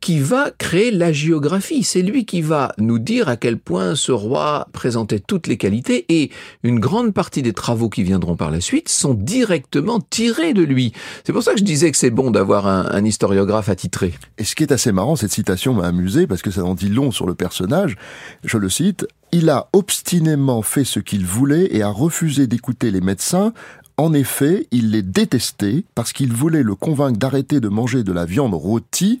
qui 0.00 0.20
va 0.20 0.52
créer 0.56 0.92
la 0.92 1.10
géographie. 1.12 1.82
C'est 1.82 2.02
lui 2.02 2.24
qui 2.26 2.42
va 2.42 2.74
nous 2.78 3.00
dire 3.00 3.28
à 3.28 3.36
quel 3.36 3.58
point 3.58 3.96
ce 3.96 4.12
roi 4.12 4.68
présentait 4.72 5.18
toutes 5.18 5.48
les 5.48 5.56
qualités 5.56 6.06
et 6.08 6.30
une 6.62 6.78
grande 6.78 7.12
partie 7.12 7.42
des 7.42 7.52
travaux 7.52 7.88
qui 7.88 8.04
viendront 8.04 8.36
par 8.36 8.52
la 8.52 8.60
suite 8.60 8.88
sont 8.88 9.14
directement 9.14 9.98
tirés 9.98 10.52
de 10.52 10.62
lui. 10.62 10.92
C'est 11.24 11.32
pour 11.32 11.42
ça 11.42 11.54
que 11.54 11.58
je 11.58 11.64
disais 11.64 11.90
que 11.90 11.96
c'est 11.96 12.10
bon 12.10 12.30
d'avoir 12.30 12.68
un, 12.68 12.86
un, 12.88 13.04
historiographe 13.04 13.68
attitré. 13.68 14.14
Et 14.38 14.44
ce 14.44 14.54
qui 14.54 14.62
est 14.62 14.70
assez 14.70 14.92
marrant, 14.92 15.16
cette 15.16 15.32
citation 15.32 15.74
m'a 15.74 15.88
amusé 15.88 16.28
parce 16.28 16.42
que 16.42 16.52
ça 16.52 16.64
en 16.64 16.76
dit 16.76 16.88
long 16.88 17.10
sur 17.10 17.26
le 17.26 17.34
personnage. 17.34 17.96
Je 18.44 18.58
le 18.58 18.68
cite. 18.68 19.08
Il 19.32 19.50
a 19.50 19.68
obstinément 19.72 20.62
fait 20.62 20.84
ce 20.84 21.00
qu'il 21.00 21.26
voulait 21.26 21.68
et 21.74 21.82
a 21.82 21.90
refusé 21.90 22.46
d'écouter 22.46 22.90
les 22.90 23.00
médecins. 23.00 23.52
En 23.96 24.14
effet, 24.14 24.66
il 24.70 24.90
les 24.90 25.02
détestait 25.02 25.84
parce 25.94 26.12
qu'il 26.12 26.32
voulait 26.32 26.62
le 26.62 26.74
convaincre 26.74 27.18
d'arrêter 27.18 27.60
de 27.60 27.68
manger 27.68 28.04
de 28.04 28.12
la 28.12 28.24
viande 28.24 28.54
rôtie 28.54 29.20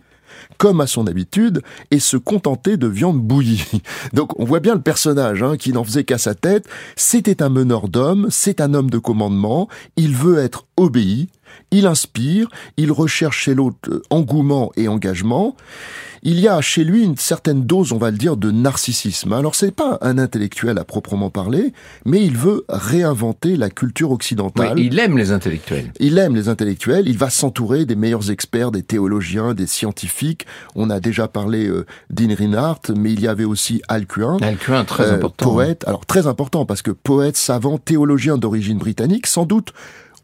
comme 0.56 0.80
à 0.80 0.86
son 0.86 1.06
habitude, 1.06 1.62
et 1.90 2.00
se 2.00 2.16
contenter 2.16 2.76
de 2.76 2.86
viande 2.86 3.20
bouillie. 3.20 3.82
Donc 4.12 4.38
on 4.38 4.44
voit 4.44 4.60
bien 4.60 4.74
le 4.74 4.80
personnage 4.80 5.42
hein, 5.42 5.56
qui 5.56 5.72
n'en 5.72 5.84
faisait 5.84 6.04
qu'à 6.04 6.18
sa 6.18 6.34
tête. 6.34 6.68
C'était 6.96 7.42
un 7.42 7.48
meneur 7.48 7.88
d'hommes, 7.88 8.28
c'est 8.30 8.60
un 8.60 8.74
homme 8.74 8.90
de 8.90 8.98
commandement, 8.98 9.68
il 9.96 10.14
veut 10.14 10.38
être 10.38 10.66
obéi, 10.76 11.28
Il 11.70 11.86
inspire, 11.86 12.48
il 12.76 12.92
recherche 12.92 13.44
chez 13.44 13.54
l'autre 13.54 13.90
euh, 13.90 14.02
engouement 14.10 14.72
et 14.76 14.88
engagement. 14.88 15.56
Il 16.22 16.40
y 16.40 16.48
a 16.48 16.60
chez 16.60 16.84
lui 16.84 17.04
une 17.04 17.16
certaine 17.16 17.64
dose, 17.64 17.92
on 17.92 17.98
va 17.98 18.10
le 18.10 18.16
dire, 18.16 18.36
de 18.36 18.50
narcissisme. 18.50 19.32
Alors 19.32 19.54
c'est 19.54 19.70
pas 19.70 19.98
un 20.00 20.18
intellectuel 20.18 20.78
à 20.78 20.84
proprement 20.84 21.30
parler, 21.30 21.72
mais 22.04 22.24
il 22.24 22.36
veut 22.36 22.64
réinventer 22.68 23.56
la 23.56 23.70
culture 23.70 24.10
occidentale. 24.10 24.78
il 24.78 24.98
aime 24.98 25.16
les 25.16 25.30
intellectuels. 25.30 25.92
Il 26.00 26.18
aime 26.18 26.34
les 26.34 26.48
intellectuels. 26.48 27.08
Il 27.08 27.18
va 27.18 27.30
s'entourer 27.30 27.84
des 27.84 27.94
meilleurs 27.94 28.30
experts, 28.30 28.72
des 28.72 28.82
théologiens, 28.82 29.54
des 29.54 29.66
scientifiques. 29.66 30.46
On 30.74 30.90
a 30.90 31.00
déjà 31.00 31.28
parlé 31.28 31.66
euh, 31.68 31.86
d'In 32.10 32.28
mais 32.96 33.12
il 33.12 33.20
y 33.20 33.28
avait 33.28 33.44
aussi 33.44 33.82
Alcuin. 33.88 34.38
Alcuin, 34.40 34.84
très 34.84 35.04
euh, 35.04 35.14
important. 35.14 35.50
Poète. 35.50 35.84
Alors 35.86 36.06
très 36.06 36.26
important 36.26 36.66
parce 36.66 36.82
que 36.82 36.90
poète, 36.90 37.36
savant, 37.36 37.78
théologien 37.78 38.38
d'origine 38.38 38.78
britannique, 38.78 39.26
sans 39.26 39.44
doute 39.44 39.72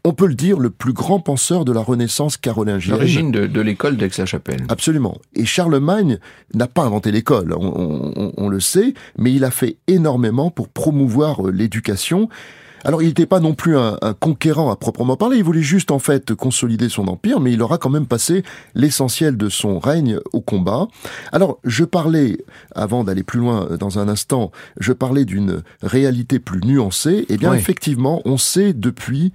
on 0.05 0.13
peut 0.13 0.27
le 0.27 0.35
dire, 0.35 0.59
le 0.59 0.69
plus 0.69 0.93
grand 0.93 1.19
penseur 1.19 1.65
de 1.65 1.71
la 1.71 1.81
Renaissance 1.81 2.37
carolingienne. 2.37 2.95
L'origine 2.95 3.31
de, 3.31 3.61
l'école 3.61 3.97
d'Aix-la-Chapelle. 3.97 4.63
Absolument. 4.69 5.17
Et 5.33 5.45
Charlemagne 5.45 6.19
n'a 6.53 6.67
pas 6.67 6.83
inventé 6.83 7.11
l'école, 7.11 7.53
on, 7.57 8.47
le 8.47 8.59
sait, 8.59 8.93
mais 9.17 9.33
il 9.33 9.43
a 9.43 9.49
fait 9.49 9.77
énormément 9.87 10.51
pour 10.51 10.69
promouvoir 10.69 11.47
euh, 11.47 11.51
l'éducation. 11.51 12.29
Alors 12.83 13.01
il 13.01 13.07
n'était 13.07 13.25
pas 13.25 13.39
non 13.39 13.55
plus 13.55 13.75
un, 13.75 13.97
conquérant 14.19 14.69
à 14.69 14.75
proprement 14.75 15.17
parler, 15.17 15.37
il 15.37 15.43
voulait 15.43 15.63
juste 15.63 15.89
en 15.89 15.97
fait 15.97 16.35
consolider 16.35 16.87
son 16.87 17.07
empire, 17.07 17.39
mais 17.39 17.51
il 17.51 17.61
aura 17.63 17.79
quand 17.79 17.89
même 17.89 18.05
passé 18.05 18.43
l'essentiel 18.75 19.37
de 19.37 19.49
son 19.49 19.79
règne 19.79 20.19
au 20.33 20.41
combat. 20.41 20.87
Alors 21.31 21.57
je 21.63 21.83
parlais, 21.83 22.37
avant 22.75 23.03
d'aller 23.03 23.23
plus 23.23 23.39
loin 23.39 23.67
euh, 23.71 23.77
dans 23.77 23.97
un 23.97 24.07
instant, 24.07 24.51
je 24.79 24.93
parlais 24.93 25.25
d'une 25.25 25.63
réalité 25.81 26.37
plus 26.37 26.61
nuancée. 26.61 27.09
Et 27.09 27.25
eh 27.29 27.37
bien 27.37 27.53
effectivement, 27.53 28.21
on 28.25 28.37
sait 28.37 28.73
depuis 28.73 29.33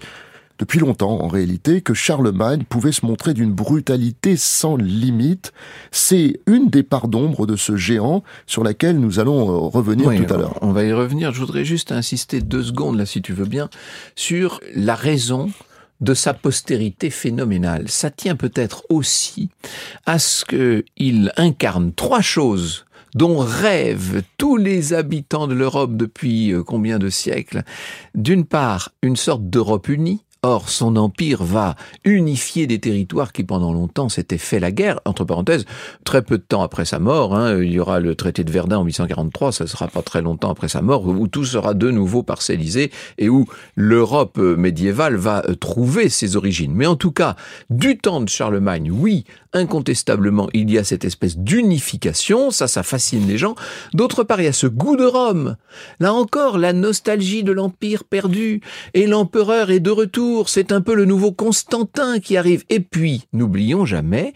depuis 0.61 0.79
longtemps 0.79 1.23
en 1.23 1.27
réalité 1.27 1.81
que 1.81 1.95
Charlemagne 1.95 2.65
pouvait 2.69 2.93
se 2.93 3.07
montrer 3.07 3.33
d'une 3.33 3.53
brutalité 3.53 4.37
sans 4.37 4.77
limite. 4.77 5.55
C'est 5.91 6.39
une 6.47 6.69
des 6.69 6.83
parts 6.83 7.09
d'ombre 7.09 7.47
de 7.47 7.57
ce 7.57 7.77
géant 7.77 8.23
sur 8.47 8.63
laquelle 8.63 9.01
nous 9.01 9.19
allons 9.19 9.49
euh, 9.49 9.69
revenir 9.69 10.15
tout 10.15 10.35
à 10.35 10.37
l'heure. 10.37 10.59
On 10.61 10.73
va 10.73 10.85
y 10.85 10.93
revenir. 10.93 11.33
Je 11.33 11.41
voudrais 11.41 11.65
juste 11.65 11.93
insister 11.93 12.43
deux 12.43 12.63
secondes 12.63 12.99
là, 12.99 13.07
si 13.07 13.23
tu 13.23 13.33
veux 13.33 13.47
bien, 13.47 13.71
sur 14.17 14.61
la 14.75 14.95
raison 14.95 15.51
de 16.03 16.13
sa 16.13 16.35
postérité 16.35 17.09
phénoménale. 17.09 17.89
Ça 17.89 18.11
tient 18.11 18.37
peut-être 18.37 18.85
aussi 18.91 19.49
à 20.05 20.19
ce 20.19 20.45
qu'il 20.45 21.33
incarne 21.39 21.95
trois 21.95 22.21
choses 22.21 22.85
dont 23.15 23.39
rêvent 23.39 24.23
tous 24.37 24.59
les 24.59 24.93
habitants 24.93 25.47
de 25.47 25.55
l'Europe 25.55 25.97
depuis 25.97 26.53
euh, 26.53 26.63
combien 26.63 26.99
de 26.99 27.09
siècles. 27.09 27.63
D'une 28.15 28.45
part, 28.45 28.91
une 29.03 29.17
sorte 29.17 29.49
d'Europe 29.49 29.89
unie, 29.89 30.23
Or, 30.43 30.71
son 30.71 30.97
empire 30.97 31.45
va 31.45 31.77
unifier 32.03 32.67
des 32.67 32.79
territoires 32.79 33.31
qui 33.31 33.45
pendant 33.45 33.75
longtemps 33.75 34.09
s'étaient 34.09 34.39
fait 34.39 34.59
la 34.59 34.73
guerre. 34.73 34.99
Entre 35.05 35.23
parenthèses, 35.23 35.67
très 36.03 36.23
peu 36.23 36.39
de 36.39 36.43
temps 36.43 36.63
après 36.63 36.87
sa 36.87 36.99
mort, 36.99 37.37
hein, 37.37 37.59
il 37.63 37.71
y 37.71 37.79
aura 37.79 38.01
le 38.01 38.15
traité 38.15 38.43
de 38.43 38.51
Verdun 38.51 38.79
en 38.79 38.85
1843, 38.85 39.53
ça 39.53 39.67
sera 39.67 39.87
pas 39.87 40.01
très 40.01 40.23
longtemps 40.23 40.51
après 40.51 40.69
sa 40.69 40.81
mort, 40.81 41.07
où 41.07 41.29
tout 41.29 41.45
sera 41.45 41.75
de 41.75 41.91
nouveau 41.91 42.23
parcellisé 42.23 42.91
et 43.19 43.29
où 43.29 43.45
l'Europe 43.75 44.39
médiévale 44.39 45.17
va 45.17 45.45
euh, 45.47 45.55
trouver 45.55 46.09
ses 46.09 46.37
origines. 46.37 46.73
Mais 46.75 46.87
en 46.87 46.97
tout 46.97 47.13
cas, 47.13 47.37
du 47.69 47.99
temps 47.99 48.23
de 48.23 48.29
Charlemagne, 48.31 48.91
oui, 48.91 49.27
incontestablement, 49.53 50.49
il 50.55 50.71
y 50.71 50.79
a 50.79 50.85
cette 50.85 51.05
espèce 51.05 51.37
d'unification, 51.37 52.51
ça, 52.51 52.67
ça 52.67 52.83
fascine 52.83 53.27
les 53.29 53.37
gens. 53.37 53.57
D'autre 53.93 54.25
part, 54.25 54.41
il 54.41 54.45
y 54.45 54.49
a 54.49 54.55
ce 54.55 54.69
goût 54.69 54.97
de 54.97 55.05
Rome. 55.05 55.57
Là 55.99 56.15
encore, 56.15 56.57
la 56.57 56.73
nostalgie 56.73 57.45
de 57.45 57.53
l'empire 57.53 58.05
perdu 58.05 58.63
et 58.95 59.07
l'empereur 59.07 59.71
est 59.71 59.81
de 59.81 59.91
retour 59.91 60.30
c'est 60.47 60.73
un 60.73 60.81
peu 60.81 60.95
le 60.95 61.05
nouveau 61.05 61.33
Constantin 61.33 62.21
qui 62.21 62.37
arrive. 62.37 62.65
Et 62.69 62.81
puis, 62.81 63.27
n'oublions 63.33 63.85
jamais, 63.85 64.35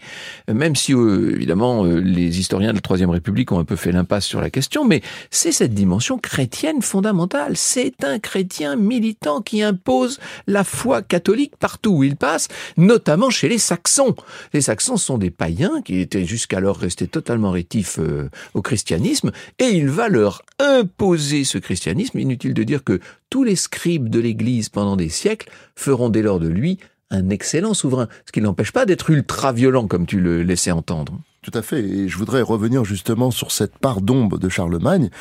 même 0.51 0.75
si 0.75 0.93
euh, 0.93 1.33
évidemment 1.35 1.85
euh, 1.85 1.99
les 1.99 2.39
historiens 2.39 2.69
de 2.69 2.75
la 2.75 2.81
Troisième 2.81 3.09
République 3.09 3.51
ont 3.51 3.59
un 3.59 3.65
peu 3.65 3.75
fait 3.75 3.91
l'impasse 3.91 4.25
sur 4.25 4.41
la 4.41 4.49
question, 4.49 4.85
mais 4.85 5.01
c'est 5.31 5.51
cette 5.51 5.73
dimension 5.73 6.17
chrétienne 6.17 6.81
fondamentale. 6.81 7.57
C'est 7.57 8.03
un 8.03 8.19
chrétien 8.19 8.75
militant 8.75 9.41
qui 9.41 9.61
impose 9.61 10.19
la 10.47 10.63
foi 10.63 11.01
catholique 11.01 11.55
partout 11.57 11.91
où 11.91 12.03
il 12.03 12.15
passe, 12.15 12.47
notamment 12.77 13.29
chez 13.29 13.49
les 13.49 13.57
Saxons. 13.57 14.15
Les 14.53 14.61
Saxons 14.61 14.97
sont 14.97 15.17
des 15.17 15.31
païens 15.31 15.81
qui 15.83 15.99
étaient 15.99 16.25
jusqu'alors 16.25 16.77
restés 16.77 17.07
totalement 17.07 17.51
rétifs 17.51 17.99
euh, 17.99 18.29
au 18.53 18.61
christianisme, 18.61 19.31
et 19.59 19.69
il 19.69 19.89
va 19.89 20.09
leur 20.09 20.41
imposer 20.59 21.43
ce 21.43 21.57
christianisme. 21.57 22.19
Inutile 22.19 22.53
de 22.53 22.63
dire 22.63 22.83
que 22.83 22.99
tous 23.29 23.43
les 23.43 23.55
scribes 23.55 24.09
de 24.09 24.19
l'Église 24.19 24.69
pendant 24.69 24.95
des 24.95 25.09
siècles 25.09 25.49
feront 25.75 26.09
dès 26.09 26.21
lors 26.21 26.39
de 26.39 26.47
lui 26.47 26.79
un 27.11 27.29
excellent 27.29 27.73
souverain, 27.73 28.07
ce 28.25 28.31
qui 28.31 28.41
n'empêche 28.41 28.71
pas 28.71 28.85
d'être 28.85 29.09
ultra-violent 29.09 29.87
comme 29.87 30.05
tu 30.05 30.19
le 30.19 30.43
laissais 30.43 30.71
entendre. 30.71 31.21
Tout 31.41 31.51
à 31.53 31.61
fait, 31.61 31.79
et 31.81 32.07
je 32.07 32.17
voudrais 32.17 32.41
revenir 32.41 32.83
justement 32.83 33.29
sur 33.29 33.51
cette 33.51 33.77
part 33.77 34.01
d'ombre 34.01 34.39
de 34.39 34.49
Charlemagne, 34.49 35.11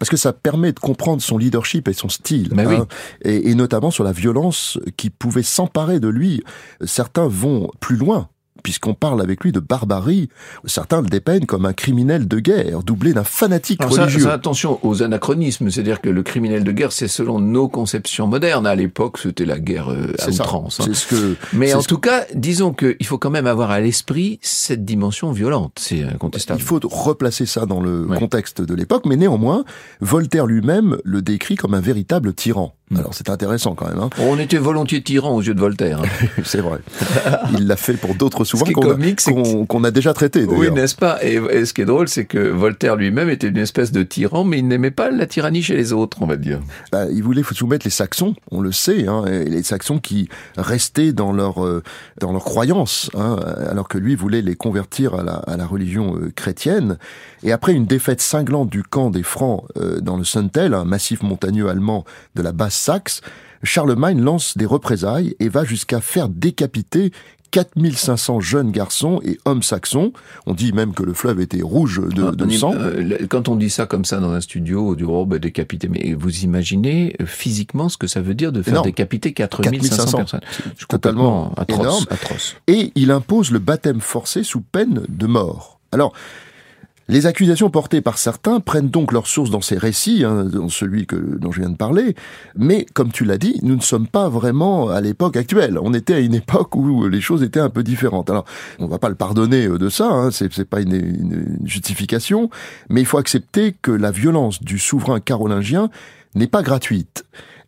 parce 0.00 0.10
que 0.10 0.16
ça 0.16 0.32
permet 0.32 0.72
de 0.72 0.80
comprendre 0.80 1.22
son 1.22 1.38
leadership 1.38 1.86
et 1.86 1.92
son 1.92 2.08
style, 2.08 2.52
hein, 2.58 2.86
et, 3.22 3.50
et, 3.50 3.54
notamment 3.54 3.92
sur 3.92 4.02
la 4.02 4.10
violence 4.10 4.78
qui 4.96 5.10
pouvait 5.10 5.44
s'emparer 5.44 6.00
de 6.00 6.08
lui. 6.08 6.42
Certains 6.84 7.28
vont 7.28 7.70
plus 7.78 7.96
loin 7.96 8.28
puisqu'on 8.62 8.94
parle 8.94 9.20
avec 9.20 9.44
lui 9.44 9.52
de 9.52 9.60
barbarie. 9.60 10.28
Certains 10.64 11.02
le 11.02 11.08
dépeignent 11.08 11.46
comme 11.46 11.66
un 11.66 11.72
criminel 11.72 12.28
de 12.28 12.38
guerre, 12.38 12.82
doublé 12.82 13.12
d'un 13.12 13.24
fanatique 13.24 13.82
religieux. 13.82 14.20
Ça, 14.20 14.32
attention 14.32 14.78
aux 14.82 15.02
anachronismes, 15.02 15.70
c'est-à-dire 15.70 16.00
que 16.00 16.08
le 16.08 16.22
criminel 16.22 16.64
de 16.64 16.72
guerre, 16.72 16.92
c'est 16.92 17.08
selon 17.08 17.38
nos 17.38 17.68
conceptions 17.68 18.26
modernes. 18.26 18.66
À 18.66 18.74
l'époque, 18.74 19.18
c'était 19.18 19.44
la 19.44 19.58
guerre 19.58 19.90
euh, 19.90 20.12
à 20.18 20.28
outrance. 20.28 20.80
Hein. 20.80 20.86
Ce 20.92 21.06
que, 21.06 21.36
Mais 21.52 21.74
en 21.74 21.82
tout 21.82 21.98
cas, 21.98 22.24
disons 22.34 22.72
qu'il 22.72 23.06
faut 23.06 23.18
quand 23.18 23.30
même 23.30 23.46
avoir 23.46 23.70
à 23.70 23.80
l'esprit 23.80 24.38
cette 24.42 24.84
dimension 24.84 25.32
violente, 25.32 25.78
c'est 25.78 26.02
incontestable. 26.02 26.60
Il 26.60 26.64
faut 26.64 26.80
replacer 26.84 27.46
ça 27.46 27.66
dans 27.66 27.80
le 27.80 28.06
contexte 28.18 28.62
de 28.62 28.74
l'époque, 28.74 29.04
mais 29.06 29.16
néanmoins, 29.16 29.64
Voltaire 30.00 30.46
lui-même 30.46 30.98
le 31.04 31.22
décrit 31.22 31.56
comme 31.56 31.74
un 31.74 31.80
véritable 31.80 32.34
tyran. 32.34 32.74
Hmm. 32.90 32.98
Alors 32.98 33.14
c'est 33.14 33.28
intéressant 33.28 33.74
quand 33.74 33.88
même. 33.88 33.98
Hein. 33.98 34.10
On 34.18 34.38
était 34.38 34.58
volontiers 34.58 35.02
tyran 35.02 35.34
aux 35.34 35.42
yeux 35.42 35.54
de 35.54 35.60
Voltaire. 35.60 36.02
Hein. 36.02 36.26
c'est 36.44 36.60
vrai. 36.60 36.78
Il 37.58 37.66
l'a 37.66 37.76
fait 37.76 37.94
pour 37.94 38.14
d'autres 38.14 38.44
souverains 38.44 38.72
qu'on 38.72 39.84
a, 39.84 39.90
déjà 39.90 40.14
traités. 40.14 40.44
Oui, 40.44 40.70
n'est-ce 40.70 40.94
pas? 40.94 41.22
Et, 41.22 41.64
ce 41.64 41.74
qui 41.74 41.82
est 41.82 41.86
drôle, 41.86 42.08
c'est 42.08 42.24
que 42.24 42.38
Voltaire 42.38 42.96
lui-même 42.96 43.28
était 43.28 43.48
une 43.48 43.58
espèce 43.58 43.92
de 43.92 44.02
tyran, 44.02 44.44
mais 44.44 44.58
il 44.58 44.68
n'aimait 44.68 44.90
pas 44.90 45.10
la 45.10 45.26
tyrannie 45.26 45.62
chez 45.62 45.76
les 45.76 45.92
autres, 45.92 46.18
on 46.20 46.26
va 46.26 46.36
dire. 46.36 46.60
Bah, 46.92 47.06
il 47.10 47.22
voulait 47.22 47.42
soumettre 47.42 47.84
les 47.84 47.90
Saxons, 47.90 48.34
on 48.50 48.60
le 48.60 48.72
sait, 48.72 49.06
hein, 49.06 49.24
les 49.26 49.62
Saxons 49.62 49.98
qui 49.98 50.28
restaient 50.56 51.12
dans 51.12 51.32
leur 51.32 51.64
euh, 51.64 51.82
dans 52.20 52.32
leur 52.32 52.44
croyance, 52.44 53.10
hein, 53.16 53.36
alors 53.68 53.88
que 53.88 53.98
lui 53.98 54.14
voulait 54.14 54.42
les 54.42 54.54
convertir 54.54 55.14
à 55.14 55.22
la, 55.22 55.34
à 55.34 55.56
la 55.56 55.66
religion 55.66 56.16
euh, 56.16 56.32
chrétienne. 56.34 56.98
Et 57.42 57.52
après 57.52 57.72
une 57.72 57.86
défaite 57.86 58.20
cinglante 58.20 58.70
du 58.70 58.82
camp 58.82 59.10
des 59.10 59.22
Francs 59.22 59.64
euh, 59.76 60.00
dans 60.00 60.16
le 60.16 60.24
Suntel, 60.24 60.74
un 60.74 60.84
massif 60.84 61.22
montagneux 61.22 61.68
allemand 61.68 62.04
de 62.34 62.42
la 62.42 62.52
basse 62.52 62.76
Saxe, 62.76 63.20
Charlemagne 63.64 64.20
lance 64.20 64.56
des 64.56 64.66
représailles 64.66 65.34
et 65.40 65.48
va 65.48 65.64
jusqu'à 65.64 66.00
faire 66.00 66.28
décapiter 66.28 67.10
4500 67.50 68.40
jeunes 68.40 68.70
garçons 68.70 69.20
et 69.24 69.38
hommes 69.44 69.62
saxons. 69.62 70.12
On 70.46 70.54
dit 70.54 70.72
même 70.72 70.92
que 70.92 71.02
le 71.02 71.14
fleuve 71.14 71.40
était 71.40 71.62
rouge 71.62 72.00
de, 72.00 72.50
sang. 72.50 72.74
Euh, 72.74 73.26
quand 73.28 73.48
on 73.48 73.56
dit 73.56 73.70
ça 73.70 73.86
comme 73.86 74.04
ça 74.04 74.18
dans 74.18 74.32
un 74.32 74.40
studio, 74.40 74.94
du 74.94 75.04
oh, 75.04 75.24
ben, 75.26 75.38
décapité, 75.38 75.88
mais 75.88 76.14
vous 76.14 76.40
imaginez 76.40 77.16
euh, 77.20 77.26
physiquement 77.26 77.88
ce 77.88 77.96
que 77.96 78.06
ça 78.06 78.20
veut 78.20 78.34
dire 78.34 78.52
de 78.52 78.62
faire 78.62 78.82
décapiter 78.82 79.32
4500 79.32 80.18
personnes 80.18 80.40
C'est 80.76 80.88
totalement 80.88 81.52
atroce, 81.56 82.06
atroce. 82.10 82.56
Et 82.66 82.92
il 82.94 83.10
impose 83.10 83.50
le 83.50 83.58
baptême 83.58 84.00
forcé 84.00 84.42
sous 84.42 84.60
peine 84.60 85.02
de 85.08 85.26
mort. 85.26 85.80
Alors, 85.90 86.12
les 87.08 87.24
accusations 87.24 87.70
portées 87.70 88.02
par 88.02 88.18
certains 88.18 88.60
prennent 88.60 88.90
donc 88.90 89.12
leur 89.12 89.26
source 89.26 89.50
dans 89.50 89.62
ces 89.62 89.78
récits, 89.78 90.24
hein, 90.24 90.44
dans 90.44 90.68
celui 90.68 91.06
que, 91.06 91.16
dont 91.16 91.50
je 91.50 91.60
viens 91.60 91.70
de 91.70 91.76
parler, 91.76 92.14
mais 92.54 92.84
comme 92.92 93.10
tu 93.10 93.24
l'as 93.24 93.38
dit, 93.38 93.58
nous 93.62 93.76
ne 93.76 93.80
sommes 93.80 94.06
pas 94.06 94.28
vraiment 94.28 94.90
à 94.90 95.00
l'époque 95.00 95.36
actuelle. 95.36 95.78
On 95.80 95.94
était 95.94 96.14
à 96.14 96.18
une 96.18 96.34
époque 96.34 96.76
où 96.76 97.08
les 97.08 97.22
choses 97.22 97.42
étaient 97.42 97.60
un 97.60 97.70
peu 97.70 97.82
différentes. 97.82 98.28
Alors, 98.28 98.44
on 98.78 98.86
va 98.86 98.98
pas 98.98 99.08
le 99.08 99.14
pardonner 99.14 99.66
euh, 99.66 99.78
de 99.78 99.88
ça, 99.88 100.10
hein, 100.10 100.30
c'est 100.30 100.64
pas 100.64 100.80
une, 100.80 100.94
une 100.94 101.58
justification, 101.64 102.50
mais 102.90 103.00
il 103.00 103.06
faut 103.06 103.18
accepter 103.18 103.74
que 103.80 103.90
la 103.90 104.10
violence 104.10 104.62
du 104.62 104.78
souverain 104.78 105.20
carolingien 105.20 105.88
n'est 106.34 106.46
pas 106.46 106.62
gratuite 106.62 107.24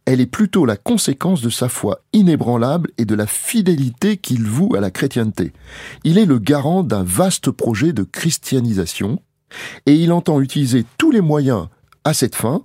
elle 0.06 0.20
est 0.20 0.26
plutôt 0.26 0.66
la 0.66 0.76
conséquence 0.76 1.40
de 1.40 1.50
sa 1.50 1.68
foi 1.68 2.00
inébranlable 2.12 2.90
et 2.98 3.04
de 3.04 3.14
la 3.14 3.26
fidélité 3.26 4.16
qu'il 4.16 4.42
voue 4.42 4.74
à 4.74 4.80
la 4.80 4.90
chrétienté. 4.90 5.52
Il 6.02 6.18
est 6.18 6.26
le 6.26 6.38
garant 6.38 6.82
d'un 6.82 7.04
vaste 7.04 7.50
projet 7.50 7.92
de 7.92 8.02
christianisation, 8.02 9.20
et 9.86 9.94
il 9.94 10.12
entend 10.12 10.40
utiliser 10.40 10.84
tous 10.98 11.10
les 11.10 11.20
moyens 11.20 11.68
à 12.04 12.14
cette 12.14 12.34
fin, 12.34 12.62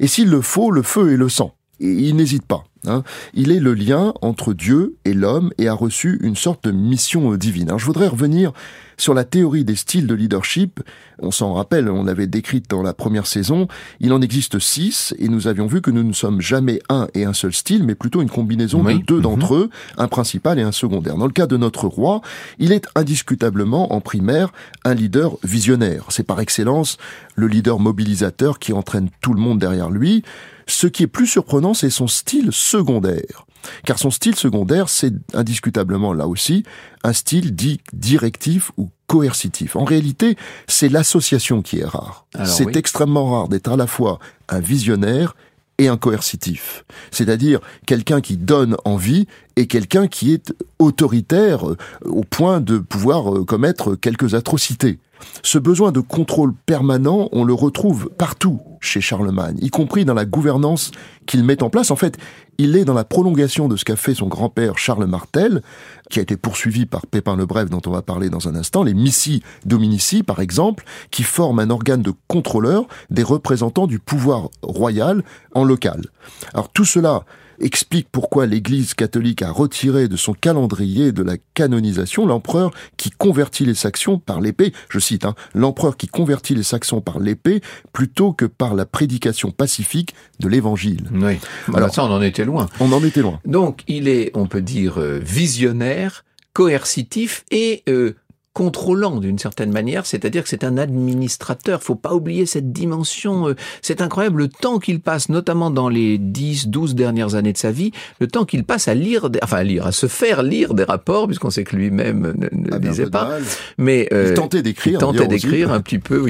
et 0.00 0.06
s'il 0.06 0.30
le 0.30 0.40
faut, 0.40 0.70
le 0.70 0.82
feu 0.82 1.12
et 1.12 1.16
le 1.16 1.28
sang. 1.28 1.54
Il 1.80 2.16
n'hésite 2.16 2.46
pas. 2.46 2.64
Hein. 2.86 3.02
Il 3.34 3.50
est 3.50 3.60
le 3.60 3.74
lien 3.74 4.14
entre 4.22 4.54
Dieu 4.54 4.96
et 5.04 5.14
l'homme 5.14 5.50
et 5.58 5.68
a 5.68 5.74
reçu 5.74 6.18
une 6.22 6.36
sorte 6.36 6.64
de 6.64 6.70
mission 6.70 7.34
divine. 7.34 7.72
je 7.76 7.84
voudrais 7.84 8.08
revenir 8.08 8.52
sur 8.98 9.14
la 9.14 9.24
théorie 9.24 9.64
des 9.64 9.76
styles 9.76 10.08
de 10.08 10.14
leadership, 10.14 10.80
on 11.20 11.30
s'en 11.30 11.54
rappelle, 11.54 11.88
on 11.88 12.02
l'avait 12.02 12.26
décrite 12.26 12.68
dans 12.68 12.82
la 12.82 12.92
première 12.92 13.28
saison, 13.28 13.68
il 14.00 14.12
en 14.12 14.20
existe 14.20 14.58
six, 14.58 15.14
et 15.18 15.28
nous 15.28 15.46
avions 15.46 15.66
vu 15.66 15.80
que 15.80 15.92
nous 15.92 16.02
ne 16.02 16.12
sommes 16.12 16.40
jamais 16.40 16.80
un 16.88 17.06
et 17.14 17.24
un 17.24 17.32
seul 17.32 17.52
style, 17.52 17.84
mais 17.84 17.94
plutôt 17.94 18.20
une 18.20 18.28
combinaison 18.28 18.82
de 18.82 18.98
deux 19.04 19.20
d'entre 19.20 19.54
mhm. 19.54 19.62
eux, 19.62 19.70
un 19.98 20.08
principal 20.08 20.58
et 20.58 20.62
un 20.62 20.72
secondaire. 20.72 21.16
Dans 21.16 21.26
le 21.26 21.32
cas 21.32 21.46
de 21.46 21.56
notre 21.56 21.86
roi, 21.86 22.20
il 22.58 22.72
est 22.72 22.88
indiscutablement, 22.96 23.92
en 23.92 24.00
primaire, 24.00 24.52
un 24.84 24.94
leader 24.94 25.36
visionnaire. 25.44 26.06
C'est 26.08 26.26
par 26.26 26.40
excellence 26.40 26.98
le 27.36 27.46
leader 27.46 27.78
mobilisateur 27.78 28.58
qui 28.58 28.72
entraîne 28.72 29.10
tout 29.20 29.32
le 29.32 29.40
monde 29.40 29.60
derrière 29.60 29.90
lui. 29.90 30.24
Ce 30.68 30.86
qui 30.86 31.02
est 31.02 31.08
plus 31.08 31.26
surprenant, 31.26 31.74
c'est 31.74 31.90
son 31.90 32.06
style 32.06 32.50
secondaire. 32.52 33.46
Car 33.84 33.98
son 33.98 34.10
style 34.10 34.36
secondaire, 34.36 34.88
c'est 34.88 35.12
indiscutablement 35.34 36.12
là 36.12 36.28
aussi 36.28 36.62
un 37.02 37.12
style 37.12 37.54
dit 37.54 37.80
directif 37.92 38.70
ou 38.76 38.90
coercitif. 39.06 39.76
En 39.76 39.84
réalité, 39.84 40.36
c'est 40.66 40.88
l'association 40.88 41.62
qui 41.62 41.80
est 41.80 41.84
rare. 41.84 42.26
C'est 42.44 42.76
extrêmement 42.76 43.32
rare 43.32 43.48
d'être 43.48 43.70
à 43.72 43.76
la 43.76 43.86
fois 43.86 44.18
un 44.48 44.60
visionnaire 44.60 45.34
et 45.78 45.88
un 45.88 45.96
coercitif. 45.96 46.84
C'est-à-dire 47.10 47.60
quelqu'un 47.86 48.20
qui 48.20 48.36
donne 48.36 48.76
envie 48.84 49.26
et 49.56 49.66
quelqu'un 49.66 50.08
qui 50.08 50.32
est 50.32 50.52
autoritaire 50.78 51.68
euh, 51.68 51.76
au 52.04 52.24
point 52.24 52.60
de 52.60 52.78
pouvoir 52.78 53.32
euh, 53.32 53.44
commettre 53.44 53.94
quelques 53.94 54.34
atrocités. 54.34 54.98
Ce 55.42 55.58
besoin 55.58 55.92
de 55.92 56.00
contrôle 56.00 56.54
permanent, 56.54 57.28
on 57.32 57.44
le 57.44 57.54
retrouve 57.54 58.10
partout 58.16 58.60
chez 58.80 59.00
Charlemagne, 59.00 59.58
y 59.60 59.70
compris 59.70 60.04
dans 60.04 60.14
la 60.14 60.24
gouvernance 60.24 60.92
qu'il 61.26 61.44
met 61.44 61.62
en 61.62 61.70
place. 61.70 61.90
En 61.90 61.96
fait, 61.96 62.16
il 62.58 62.76
est 62.76 62.84
dans 62.84 62.94
la 62.94 63.04
prolongation 63.04 63.68
de 63.68 63.76
ce 63.76 63.84
qu'a 63.84 63.96
fait 63.96 64.14
son 64.14 64.28
grand-père 64.28 64.78
Charles 64.78 65.06
Martel, 65.06 65.62
qui 66.10 66.18
a 66.18 66.22
été 66.22 66.36
poursuivi 66.36 66.86
par 66.86 67.06
Pépin 67.06 67.36
le 67.36 67.46
Bref, 67.46 67.70
dont 67.70 67.82
on 67.86 67.90
va 67.90 68.02
parler 68.02 68.30
dans 68.30 68.48
un 68.48 68.54
instant, 68.54 68.82
les 68.82 68.94
Missi 68.94 69.42
Dominici, 69.64 70.22
par 70.22 70.40
exemple, 70.40 70.84
qui 71.10 71.22
forment 71.22 71.60
un 71.60 71.70
organe 71.70 72.02
de 72.02 72.12
contrôleur 72.28 72.86
des 73.10 73.22
représentants 73.22 73.86
du 73.86 73.98
pouvoir 73.98 74.48
royal 74.62 75.22
en 75.54 75.64
local. 75.64 76.06
Alors 76.54 76.68
tout 76.70 76.84
cela 76.84 77.24
explique 77.60 78.08
pourquoi 78.10 78.46
l'Église 78.46 78.94
catholique 78.94 79.42
a 79.42 79.50
retiré 79.50 80.08
de 80.08 80.16
son 80.16 80.32
calendrier 80.32 81.12
de 81.12 81.22
la 81.22 81.36
canonisation 81.54 82.26
l'empereur 82.26 82.70
qui 82.96 83.10
convertit 83.10 83.64
les 83.64 83.74
Saxons 83.74 84.18
par 84.18 84.40
l'épée, 84.40 84.72
je 84.88 84.98
cite, 84.98 85.24
hein, 85.24 85.34
l'empereur 85.54 85.96
qui 85.96 86.06
convertit 86.06 86.54
les 86.54 86.62
Saxons 86.62 87.00
par 87.00 87.18
l'épée 87.18 87.60
plutôt 87.92 88.32
que 88.32 88.44
par 88.44 88.74
la 88.74 88.86
prédication 88.86 89.50
pacifique 89.50 90.14
de 90.40 90.48
l'Évangile. 90.48 91.08
Oui, 91.12 91.38
alors 91.74 91.92
ça 91.92 92.04
on 92.04 92.12
en 92.12 92.22
était 92.22 92.44
loin. 92.44 92.68
On 92.80 92.92
en 92.92 93.02
était 93.04 93.22
loin. 93.22 93.40
Donc 93.44 93.82
il 93.88 94.08
est, 94.08 94.30
on 94.34 94.46
peut 94.46 94.62
dire, 94.62 94.98
euh, 94.98 95.18
visionnaire, 95.18 96.24
coercitif 96.52 97.44
et 97.50 97.82
euh, 97.88 98.16
contrôlant 98.58 99.20
d'une 99.20 99.38
certaine 99.38 99.70
manière, 99.70 100.04
c'est-à-dire 100.04 100.42
que 100.42 100.48
c'est 100.48 100.64
un 100.64 100.78
administrateur. 100.78 101.80
Faut 101.80 101.94
pas 101.94 102.12
oublier 102.12 102.44
cette 102.44 102.72
dimension. 102.72 103.50
Euh, 103.50 103.54
c'est 103.82 104.02
incroyable 104.02 104.38
le 104.38 104.48
temps 104.48 104.80
qu'il 104.80 104.98
passe, 104.98 105.28
notamment 105.28 105.70
dans 105.70 105.88
les 105.88 106.18
10, 106.18 106.66
12 106.66 106.96
dernières 106.96 107.36
années 107.36 107.52
de 107.52 107.58
sa 107.58 107.70
vie, 107.70 107.92
le 108.18 108.26
temps 108.26 108.44
qu'il 108.44 108.64
passe 108.64 108.88
à 108.88 108.94
lire, 108.94 109.30
des, 109.30 109.38
enfin 109.44 109.58
à 109.58 109.62
lire, 109.62 109.86
à 109.86 109.92
se 109.92 110.08
faire 110.08 110.42
lire 110.42 110.74
des 110.74 110.82
rapports, 110.82 111.28
puisqu'on 111.28 111.50
sait 111.50 111.62
que 111.62 111.76
lui-même 111.76 112.34
ne, 112.36 112.48
ah, 112.72 112.80
disait 112.80 113.06
pas. 113.06 113.38
Mais 113.78 114.08
euh, 114.12 114.30
il 114.30 114.34
tentait 114.34 114.62
d'écrire. 114.62 114.94
Il 114.94 114.98
tentait 114.98 115.28
d'écrire 115.28 115.70
un 115.70 115.80
petit 115.80 116.00
peu. 116.00 116.26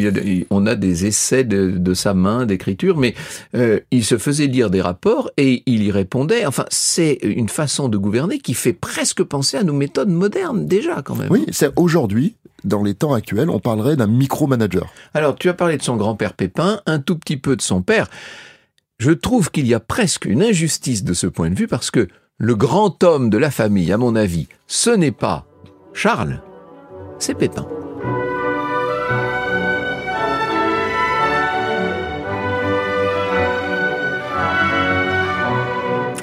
on 0.50 0.66
a 0.66 0.74
des 0.74 1.06
essais 1.06 1.44
de, 1.44 1.94
sa 1.94 2.12
main 2.12 2.44
d'écriture, 2.44 2.98
mais 2.98 3.14
euh, 3.54 3.80
il 3.90 4.04
se 4.04 4.18
faisait 4.18 4.48
lire 4.48 4.68
des 4.68 4.82
rapports 4.82 5.30
et 5.38 5.62
il 5.64 5.82
y 5.82 5.90
répondait. 5.90 6.44
Enfin, 6.44 6.66
c'est 6.68 7.20
une 7.22 7.48
façon 7.48 7.88
de 7.88 7.96
gouverner 7.96 8.38
qui 8.38 8.52
fait 8.52 8.74
presque 8.74 9.22
penser 9.22 9.56
à 9.56 9.62
nos 9.62 9.72
méthodes 9.72 10.10
modernes 10.10 10.66
déjà 10.66 11.00
quand 11.00 11.16
même. 11.16 11.28
Oui, 11.30 11.46
c'est 11.52 11.70
aujourd'hui 11.76 12.17
dans 12.64 12.82
les 12.82 12.94
temps 12.94 13.14
actuels, 13.14 13.50
on 13.50 13.60
parlerait 13.60 13.96
d'un 13.96 14.06
micromanager. 14.06 14.86
Alors, 15.14 15.36
tu 15.36 15.48
as 15.48 15.54
parlé 15.54 15.76
de 15.76 15.82
son 15.82 15.96
grand-père 15.96 16.34
Pépin, 16.34 16.80
un 16.86 16.98
tout 16.98 17.16
petit 17.16 17.36
peu 17.36 17.56
de 17.56 17.62
son 17.62 17.82
père. 17.82 18.08
Je 18.98 19.12
trouve 19.12 19.50
qu'il 19.50 19.66
y 19.66 19.74
a 19.74 19.80
presque 19.80 20.24
une 20.24 20.42
injustice 20.42 21.04
de 21.04 21.14
ce 21.14 21.26
point 21.26 21.50
de 21.50 21.54
vue 21.54 21.68
parce 21.68 21.90
que 21.90 22.08
le 22.36 22.54
grand 22.54 23.02
homme 23.04 23.30
de 23.30 23.38
la 23.38 23.50
famille, 23.50 23.92
à 23.92 23.98
mon 23.98 24.16
avis, 24.16 24.48
ce 24.66 24.90
n'est 24.90 25.12
pas 25.12 25.46
Charles, 25.92 26.42
c'est 27.18 27.34
Pépin. 27.34 27.66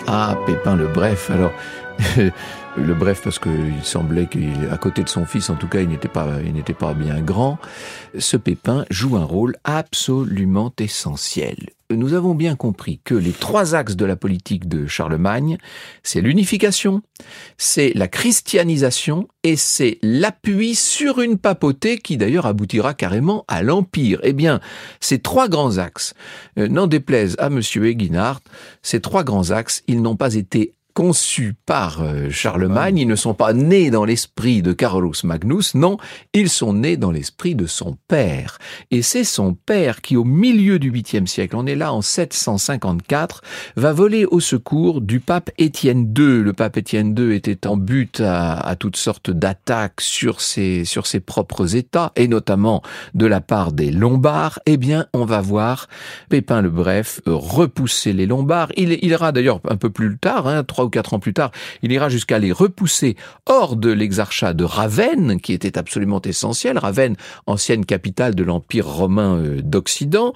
Ah, 0.07 0.37
Pépin 0.45 0.75
le 0.75 0.87
bref, 0.87 1.29
alors 1.31 1.51
le 2.77 2.93
bref 2.93 3.21
parce 3.23 3.39
qu'il 3.39 3.83
semblait 3.83 4.27
qu'à 4.27 4.77
côté 4.77 5.03
de 5.03 5.09
son 5.09 5.25
fils, 5.25 5.49
en 5.49 5.55
tout 5.55 5.67
cas, 5.67 5.81
il 5.81 5.89
n'était 5.89 6.07
pas, 6.07 6.27
il 6.43 6.53
n'était 6.53 6.73
pas 6.73 6.93
bien 6.93 7.21
grand. 7.21 7.57
Ce 8.17 8.37
Pépin 8.37 8.85
joue 8.89 9.17
un 9.17 9.23
rôle 9.23 9.55
absolument 9.63 10.73
essentiel. 10.79 11.55
Nous 11.91 12.13
avons 12.13 12.33
bien 12.33 12.55
compris 12.55 12.99
que 13.03 13.13
les 13.13 13.31
trois 13.31 13.75
axes 13.75 13.95
de 13.95 14.05
la 14.05 14.15
politique 14.15 14.67
de 14.67 14.87
Charlemagne, 14.87 15.57
c'est 16.01 16.19
l'unification, 16.19 17.03
c'est 17.57 17.91
la 17.93 18.07
christianisation 18.07 19.27
et 19.43 19.55
c'est 19.55 19.99
l'appui 20.01 20.73
sur 20.73 21.21
une 21.21 21.37
papauté 21.37 21.99
qui 21.99 22.17
d'ailleurs 22.17 22.47
aboutira 22.47 22.95
carrément 22.95 23.45
à 23.47 23.61
l'empire. 23.61 24.19
Eh 24.23 24.33
bien, 24.33 24.61
ces 24.99 25.19
trois 25.19 25.47
grands 25.47 25.77
axes, 25.77 26.15
euh, 26.57 26.67
n'en 26.67 26.87
déplaise 26.87 27.35
à 27.37 27.51
monsieur 27.51 27.85
Eginhard, 27.85 28.41
ces 28.81 28.99
trois 28.99 29.23
grands 29.23 29.51
axes, 29.51 29.83
ils 29.87 30.01
n'ont 30.01 30.15
pas 30.15 30.33
été 30.33 30.73
conçus 30.95 31.55
par 31.65 32.01
euh, 32.01 32.29
Charlemagne, 32.31 32.97
ils 32.97 33.07
ne 33.07 33.17
sont 33.17 33.33
pas 33.33 33.51
nés 33.51 33.91
dans 33.91 34.05
l'esprit 34.05 34.61
de 34.61 34.71
Carolus 34.71 35.25
Magnus, 35.25 35.75
non, 35.75 35.97
ils 36.33 36.49
sont 36.49 36.71
nés 36.71 36.95
dans 36.95 37.11
l'esprit 37.11 37.53
de 37.53 37.67
son 37.67 37.97
père. 38.07 38.59
Et 38.91 39.01
c'est 39.01 39.25
son 39.25 39.53
père 39.53 40.01
qui, 40.01 40.15
au 40.15 40.23
milieu 40.23 40.79
du 40.79 40.91
8e 40.91 41.27
siècle, 41.27 41.57
on 41.57 41.65
est 41.65 41.75
là 41.75 41.91
en 41.91 42.01
754, 42.01 43.41
va 43.75 43.91
voler 43.91 44.25
au 44.25 44.39
secours 44.39 45.01
du 45.01 45.19
pape 45.19 45.51
Étienne 45.57 46.13
II. 46.17 46.41
Le 46.41 46.53
pape 46.53 46.77
Étienne 46.77 47.13
II 47.17 47.35
était 47.35 47.67
en 47.67 47.75
but 47.75 48.21
à, 48.21 48.75
toutes 48.79 48.97
sortes 48.97 49.29
d'attaques 49.29 49.99
sur 49.99 50.39
ses, 50.39 50.85
sur 50.85 51.07
ses 51.07 51.19
propres 51.19 51.75
États, 51.75 52.13
et 52.15 52.29
notamment 52.29 52.81
de 53.13 53.25
la 53.25 53.41
part 53.41 53.73
des 53.73 53.91
Lombards. 53.91 54.59
Eh 54.65 54.77
bien, 54.77 55.07
on 55.11 55.25
va 55.25 55.41
voir 55.41 55.89
Pépin 56.29 56.61
le 56.61 56.69
Bref 56.69 57.19
repousser 57.25 58.13
les 58.13 58.27
Lombards. 58.27 58.71
Il, 58.77 58.93
il 58.93 59.09
ira 59.09 59.33
d'ailleurs 59.33 59.59
un 59.67 59.75
peu 59.75 59.89
plus 59.89 60.17
tard, 60.17 60.47
hein, 60.47 60.63
trois 60.63 60.84
ou 60.85 60.89
quatre 60.89 61.13
ans 61.13 61.19
plus 61.19 61.33
tard, 61.33 61.51
il 61.81 61.91
ira 61.91 62.09
jusqu'à 62.09 62.39
les 62.39 62.51
repousser 62.51 63.15
hors 63.45 63.75
de 63.75 63.91
l'exarchat 63.91 64.53
de 64.53 64.63
Ravenne, 64.63 65.39
qui 65.41 65.53
était 65.53 65.77
absolument 65.77 66.21
essentiel. 66.21 66.77
Ravenne, 66.77 67.15
ancienne 67.47 67.85
capitale 67.85 68.35
de 68.35 68.43
l'Empire 68.43 68.87
romain 68.87 69.37
euh, 69.37 69.61
d'Occident. 69.61 70.33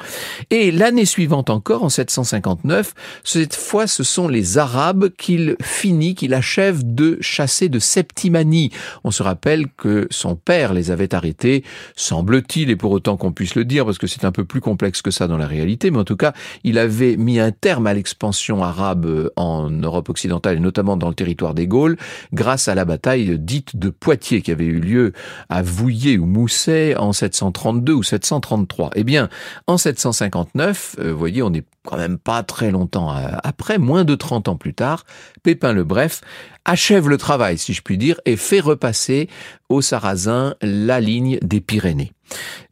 Et 0.50 0.72
l'année 0.72 1.06
suivante 1.06 1.50
encore, 1.50 1.84
en 1.84 1.90
759, 1.90 2.94
cette 3.24 3.56
fois, 3.56 3.88
ce 3.88 4.04
sont 4.04 4.28
les 4.28 4.58
Arabes 4.58 5.10
qu'il 5.18 5.56
finit, 5.62 6.16
qu'il 6.16 6.34
achève 6.34 6.82
de 6.84 7.18
chasser 7.22 7.70
de 7.70 7.80
Septimanie. 7.80 8.72
On 9.04 9.12
se 9.12 9.24
rappelle 9.24 9.68
que 9.78 10.08
son 10.10 10.36
père 10.36 10.74
les 10.74 10.92
avait 10.92 11.14
arrêtés, 11.14 11.64
semble-t-il, 11.96 12.70
et 12.70 12.76
pour 12.76 12.92
autant 12.92 13.18
qu'on 13.18 13.32
puisse 13.32 13.56
le 13.56 13.66
dire, 13.66 13.86
parce 13.86 13.98
que 13.98 14.08
c'est 14.08 14.26
un 14.26 14.32
peu 14.32 14.46
plus 14.46 14.62
complexe 14.62 15.02
que 15.02 15.12
ça 15.12 15.28
dans 15.28 15.38
la 15.38 15.48
réalité, 15.48 15.92
mais 15.92 16.00
en 16.00 16.04
tout 16.04 16.18
cas, 16.18 16.34
il 16.64 16.78
avait 16.78 17.18
mis 17.18 17.40
un 17.40 17.52
terme 17.52 17.88
à 17.88 17.94
l'expansion 17.94 18.64
arabe 18.64 19.06
euh, 19.06 19.30
en 19.36 19.70
Europe 19.70 20.10
occidentale 20.10 20.39
et 20.48 20.60
notamment 20.60 20.98
dans 20.98 21.10
le 21.10 21.16
territoire 21.16 21.54
des 21.54 21.68
Gaules, 21.68 21.98
grâce 22.34 22.68
à 22.68 22.76
la 22.76 22.86
bataille 22.86 23.38
dite 23.38 23.76
de 23.76 23.90
Poitiers 23.90 24.42
qui 24.42 24.52
avait 24.52 24.66
eu 24.66 24.80
lieu 24.80 25.14
à 25.50 25.62
Vouillé 25.62 26.18
ou 26.18 26.26
Mousset 26.26 26.96
en 26.98 27.14
732 27.14 27.94
ou 27.94 28.04
733. 28.04 28.92
Eh 28.96 29.04
bien, 29.04 29.30
en 29.68 29.78
759, 29.78 30.96
euh, 31.00 31.12
vous 31.12 31.20
voyez, 31.20 31.42
on 31.42 31.50
n'est 31.50 31.66
quand 31.86 31.98
même 31.98 32.18
pas 32.18 32.44
très 32.44 32.72
longtemps 32.72 33.16
euh, 33.16 33.30
après, 33.44 33.78
moins 33.78 34.04
de 34.04 34.16
30 34.16 34.48
ans 34.48 34.56
plus 34.56 34.74
tard, 34.74 35.06
Pépin 35.44 35.74
le 35.74 35.84
Bref 35.84 36.22
achève 36.66 37.10
le 37.10 37.18
travail, 37.18 37.58
si 37.58 37.74
je 37.74 37.82
puis 37.82 37.98
dire, 37.98 38.20
et 38.26 38.36
fait 38.36 38.60
repasser 38.60 39.28
aux 39.70 39.82
Sarrasins 39.82 40.56
la 40.62 41.00
ligne 41.00 41.40
des 41.42 41.62
Pyrénées. 41.62 42.12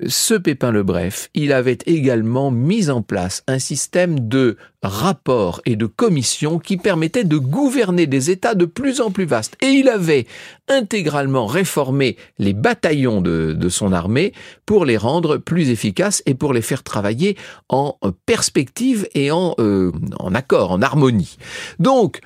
Ce 0.05 0.35
Pépin 0.35 0.71
le 0.71 0.83
Bref, 0.83 1.29
il 1.33 1.51
avait 1.51 1.79
également 1.85 2.51
mis 2.51 2.89
en 2.89 3.01
place 3.01 3.43
un 3.47 3.57
système 3.57 4.27
de 4.27 4.57
rapports 4.83 5.61
et 5.65 5.75
de 5.75 5.87
commissions 5.87 6.59
qui 6.59 6.77
permettait 6.77 7.23
de 7.23 7.37
gouverner 7.37 8.05
des 8.05 8.29
États 8.29 8.53
de 8.53 8.65
plus 8.65 9.01
en 9.01 9.09
plus 9.09 9.25
vastes. 9.25 9.57
Et 9.61 9.67
il 9.67 9.89
avait 9.89 10.27
intégralement 10.67 11.47
réformé 11.47 12.17
les 12.37 12.53
bataillons 12.53 13.21
de, 13.21 13.69
son 13.69 13.91
armée 13.91 14.33
pour 14.65 14.85
les 14.85 14.97
rendre 14.97 15.37
plus 15.37 15.71
efficaces 15.71 16.21
et 16.25 16.35
pour 16.35 16.53
les 16.53 16.61
faire 16.61 16.83
travailler 16.83 17.35
en 17.69 17.97
perspective 18.25 19.06
et 19.13 19.31
en, 19.31 19.55
euh, 19.59 19.91
en 20.19 20.33
accord, 20.35 20.71
en 20.71 20.81
harmonie. 20.81 21.37
Donc, 21.79 22.21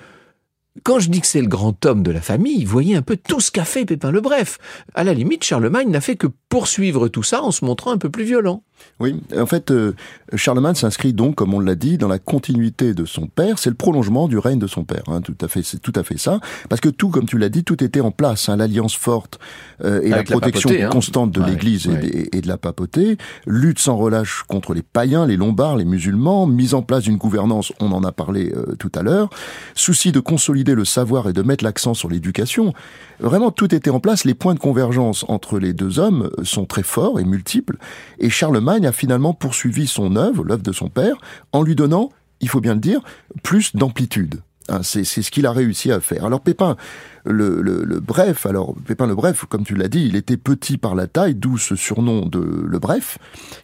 quand 0.83 0.99
je 0.99 1.09
dis 1.09 1.21
que 1.21 1.27
c'est 1.27 1.41
le 1.41 1.47
grand 1.47 1.85
homme 1.85 2.01
de 2.01 2.11
la 2.11 2.21
famille, 2.21 2.63
voyez 2.63 2.95
un 2.95 3.01
peu 3.01 3.17
tout 3.17 3.41
ce 3.41 3.51
qu'a 3.51 3.65
fait 3.65 3.85
Pépin 3.85 4.11
le 4.11 4.21
Bref. 4.21 4.57
À 4.93 5.03
la 5.03 5.13
limite, 5.13 5.43
Charlemagne 5.43 5.89
n'a 5.89 6.01
fait 6.01 6.15
que 6.15 6.27
poursuivre 6.49 7.07
tout 7.09 7.23
ça 7.23 7.43
en 7.43 7.51
se 7.51 7.65
montrant 7.65 7.91
un 7.91 7.97
peu 7.97 8.09
plus 8.09 8.23
violent. 8.23 8.63
Oui, 9.01 9.19
en 9.35 9.47
fait, 9.47 9.71
euh, 9.71 9.93
Charlemagne 10.35 10.75
s'inscrit 10.75 11.11
donc, 11.11 11.35
comme 11.35 11.55
on 11.55 11.59
l'a 11.59 11.73
dit, 11.73 11.97
dans 11.97 12.07
la 12.07 12.19
continuité 12.19 12.93
de 12.93 13.05
son 13.05 13.25
père. 13.25 13.57
C'est 13.57 13.71
le 13.71 13.75
prolongement 13.75 14.27
du 14.27 14.37
règne 14.37 14.59
de 14.59 14.67
son 14.67 14.83
père. 14.83 15.03
Hein, 15.07 15.21
tout 15.21 15.35
à 15.41 15.47
fait, 15.47 15.63
c'est 15.63 15.79
tout 15.79 15.93
à 15.95 16.03
fait 16.03 16.19
ça. 16.19 16.39
Parce 16.69 16.81
que 16.81 16.89
tout, 16.89 17.09
comme 17.09 17.25
tu 17.25 17.39
l'as 17.39 17.49
dit, 17.49 17.63
tout 17.63 17.83
était 17.83 18.01
en 18.01 18.11
place. 18.11 18.47
Hein, 18.47 18.57
L'alliance 18.57 18.95
forte 18.95 19.39
euh, 19.83 20.01
et 20.01 20.09
la 20.09 20.23
protection 20.23 20.69
hein. 20.69 20.89
constante 20.89 21.31
de 21.31 21.43
l'Église 21.43 21.89
et, 22.31 22.41
de 22.41 22.47
la 22.47 22.57
papauté, 22.57 23.17
lutte 23.47 23.79
sans 23.79 23.97
relâche 23.97 24.43
contre 24.47 24.75
les 24.75 24.83
païens, 24.83 25.25
les 25.25 25.37
lombards, 25.37 25.77
les 25.77 25.85
musulmans, 25.85 26.45
mise 26.45 26.75
en 26.75 26.83
place 26.83 27.03
d'une 27.03 27.17
gouvernance. 27.17 27.73
On 27.79 27.91
en 27.91 28.03
a 28.03 28.11
parlé 28.11 28.53
euh, 28.55 28.75
tout 28.77 28.91
à 28.93 29.01
l'heure. 29.01 29.31
Souci 29.73 30.11
de 30.11 30.19
consolider 30.19 30.75
le 30.75 30.85
savoir 30.85 31.27
et 31.27 31.33
de 31.33 31.41
mettre 31.41 31.63
l'accent 31.63 31.95
sur 31.95 32.07
l'éducation. 32.07 32.73
Vraiment, 33.19 33.51
tout 33.51 33.73
était 33.73 33.89
en 33.89 33.99
place. 33.99 34.25
Les 34.25 34.33
points 34.33 34.53
de 34.53 34.59
convergence 34.59 35.25
entre 35.27 35.59
les 35.59 35.73
deux 35.73 35.99
hommes 35.99 36.29
sont 36.43 36.65
très 36.65 36.83
forts 36.83 37.19
et 37.19 37.23
multiples. 37.23 37.77
Et 38.19 38.29
Charlemagne 38.29 38.70
a 38.79 38.91
finalement 38.91 39.33
poursuivi 39.33 39.87
son 39.87 40.15
œuvre, 40.15 40.43
l'œuvre 40.43 40.63
de 40.63 40.71
son 40.71 40.89
père, 40.89 41.15
en 41.51 41.63
lui 41.63 41.75
donnant, 41.75 42.09
il 42.39 42.49
faut 42.49 42.61
bien 42.61 42.73
le 42.73 42.79
dire, 42.79 43.01
plus 43.43 43.75
d'amplitude. 43.75 44.41
Hein, 44.69 44.81
c'est 44.83 45.03
ce 45.03 45.31
qu'il 45.31 45.45
a 45.45 45.51
réussi 45.51 45.91
à 45.91 45.99
faire. 45.99 46.23
Alors 46.25 46.41
Pépin 46.41 46.77
le, 47.25 47.61
le, 47.61 47.99
Bref, 47.99 48.45
alors 48.45 48.75
Pépin 48.85 49.07
le 49.07 49.15
Bref, 49.15 49.45
comme 49.49 49.63
tu 49.63 49.75
l'as 49.75 49.87
dit, 49.87 50.05
il 50.05 50.15
était 50.15 50.37
petit 50.37 50.77
par 50.77 50.95
la 50.95 51.07
taille, 51.07 51.35
d'où 51.35 51.57
ce 51.57 51.75
surnom 51.75 52.25
de 52.25 52.39
le 52.39 52.79
Bref, 52.79 53.17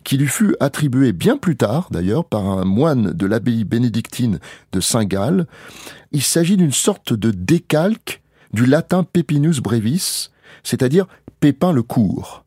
qui 0.03 0.17
lui 0.17 0.27
fut 0.27 0.55
attribué 0.59 1.13
bien 1.13 1.37
plus 1.37 1.55
tard, 1.55 1.87
d'ailleurs, 1.91 2.25
par 2.25 2.45
un 2.45 2.65
moine 2.65 3.11
de 3.11 3.25
l'abbaye 3.25 3.63
bénédictine 3.63 4.39
de 4.71 4.79
Saint-Gall. 4.79 5.47
Il 6.11 6.23
s'agit 6.23 6.57
d'une 6.57 6.71
sorte 6.71 7.13
de 7.13 7.31
décalque 7.31 8.21
du 8.53 8.65
latin 8.65 9.03
Pepinus 9.03 9.59
brevis, 9.59 10.31
c'est-à-dire 10.63 11.07
Pépin 11.39 11.71
le 11.71 11.83
court. 11.83 12.43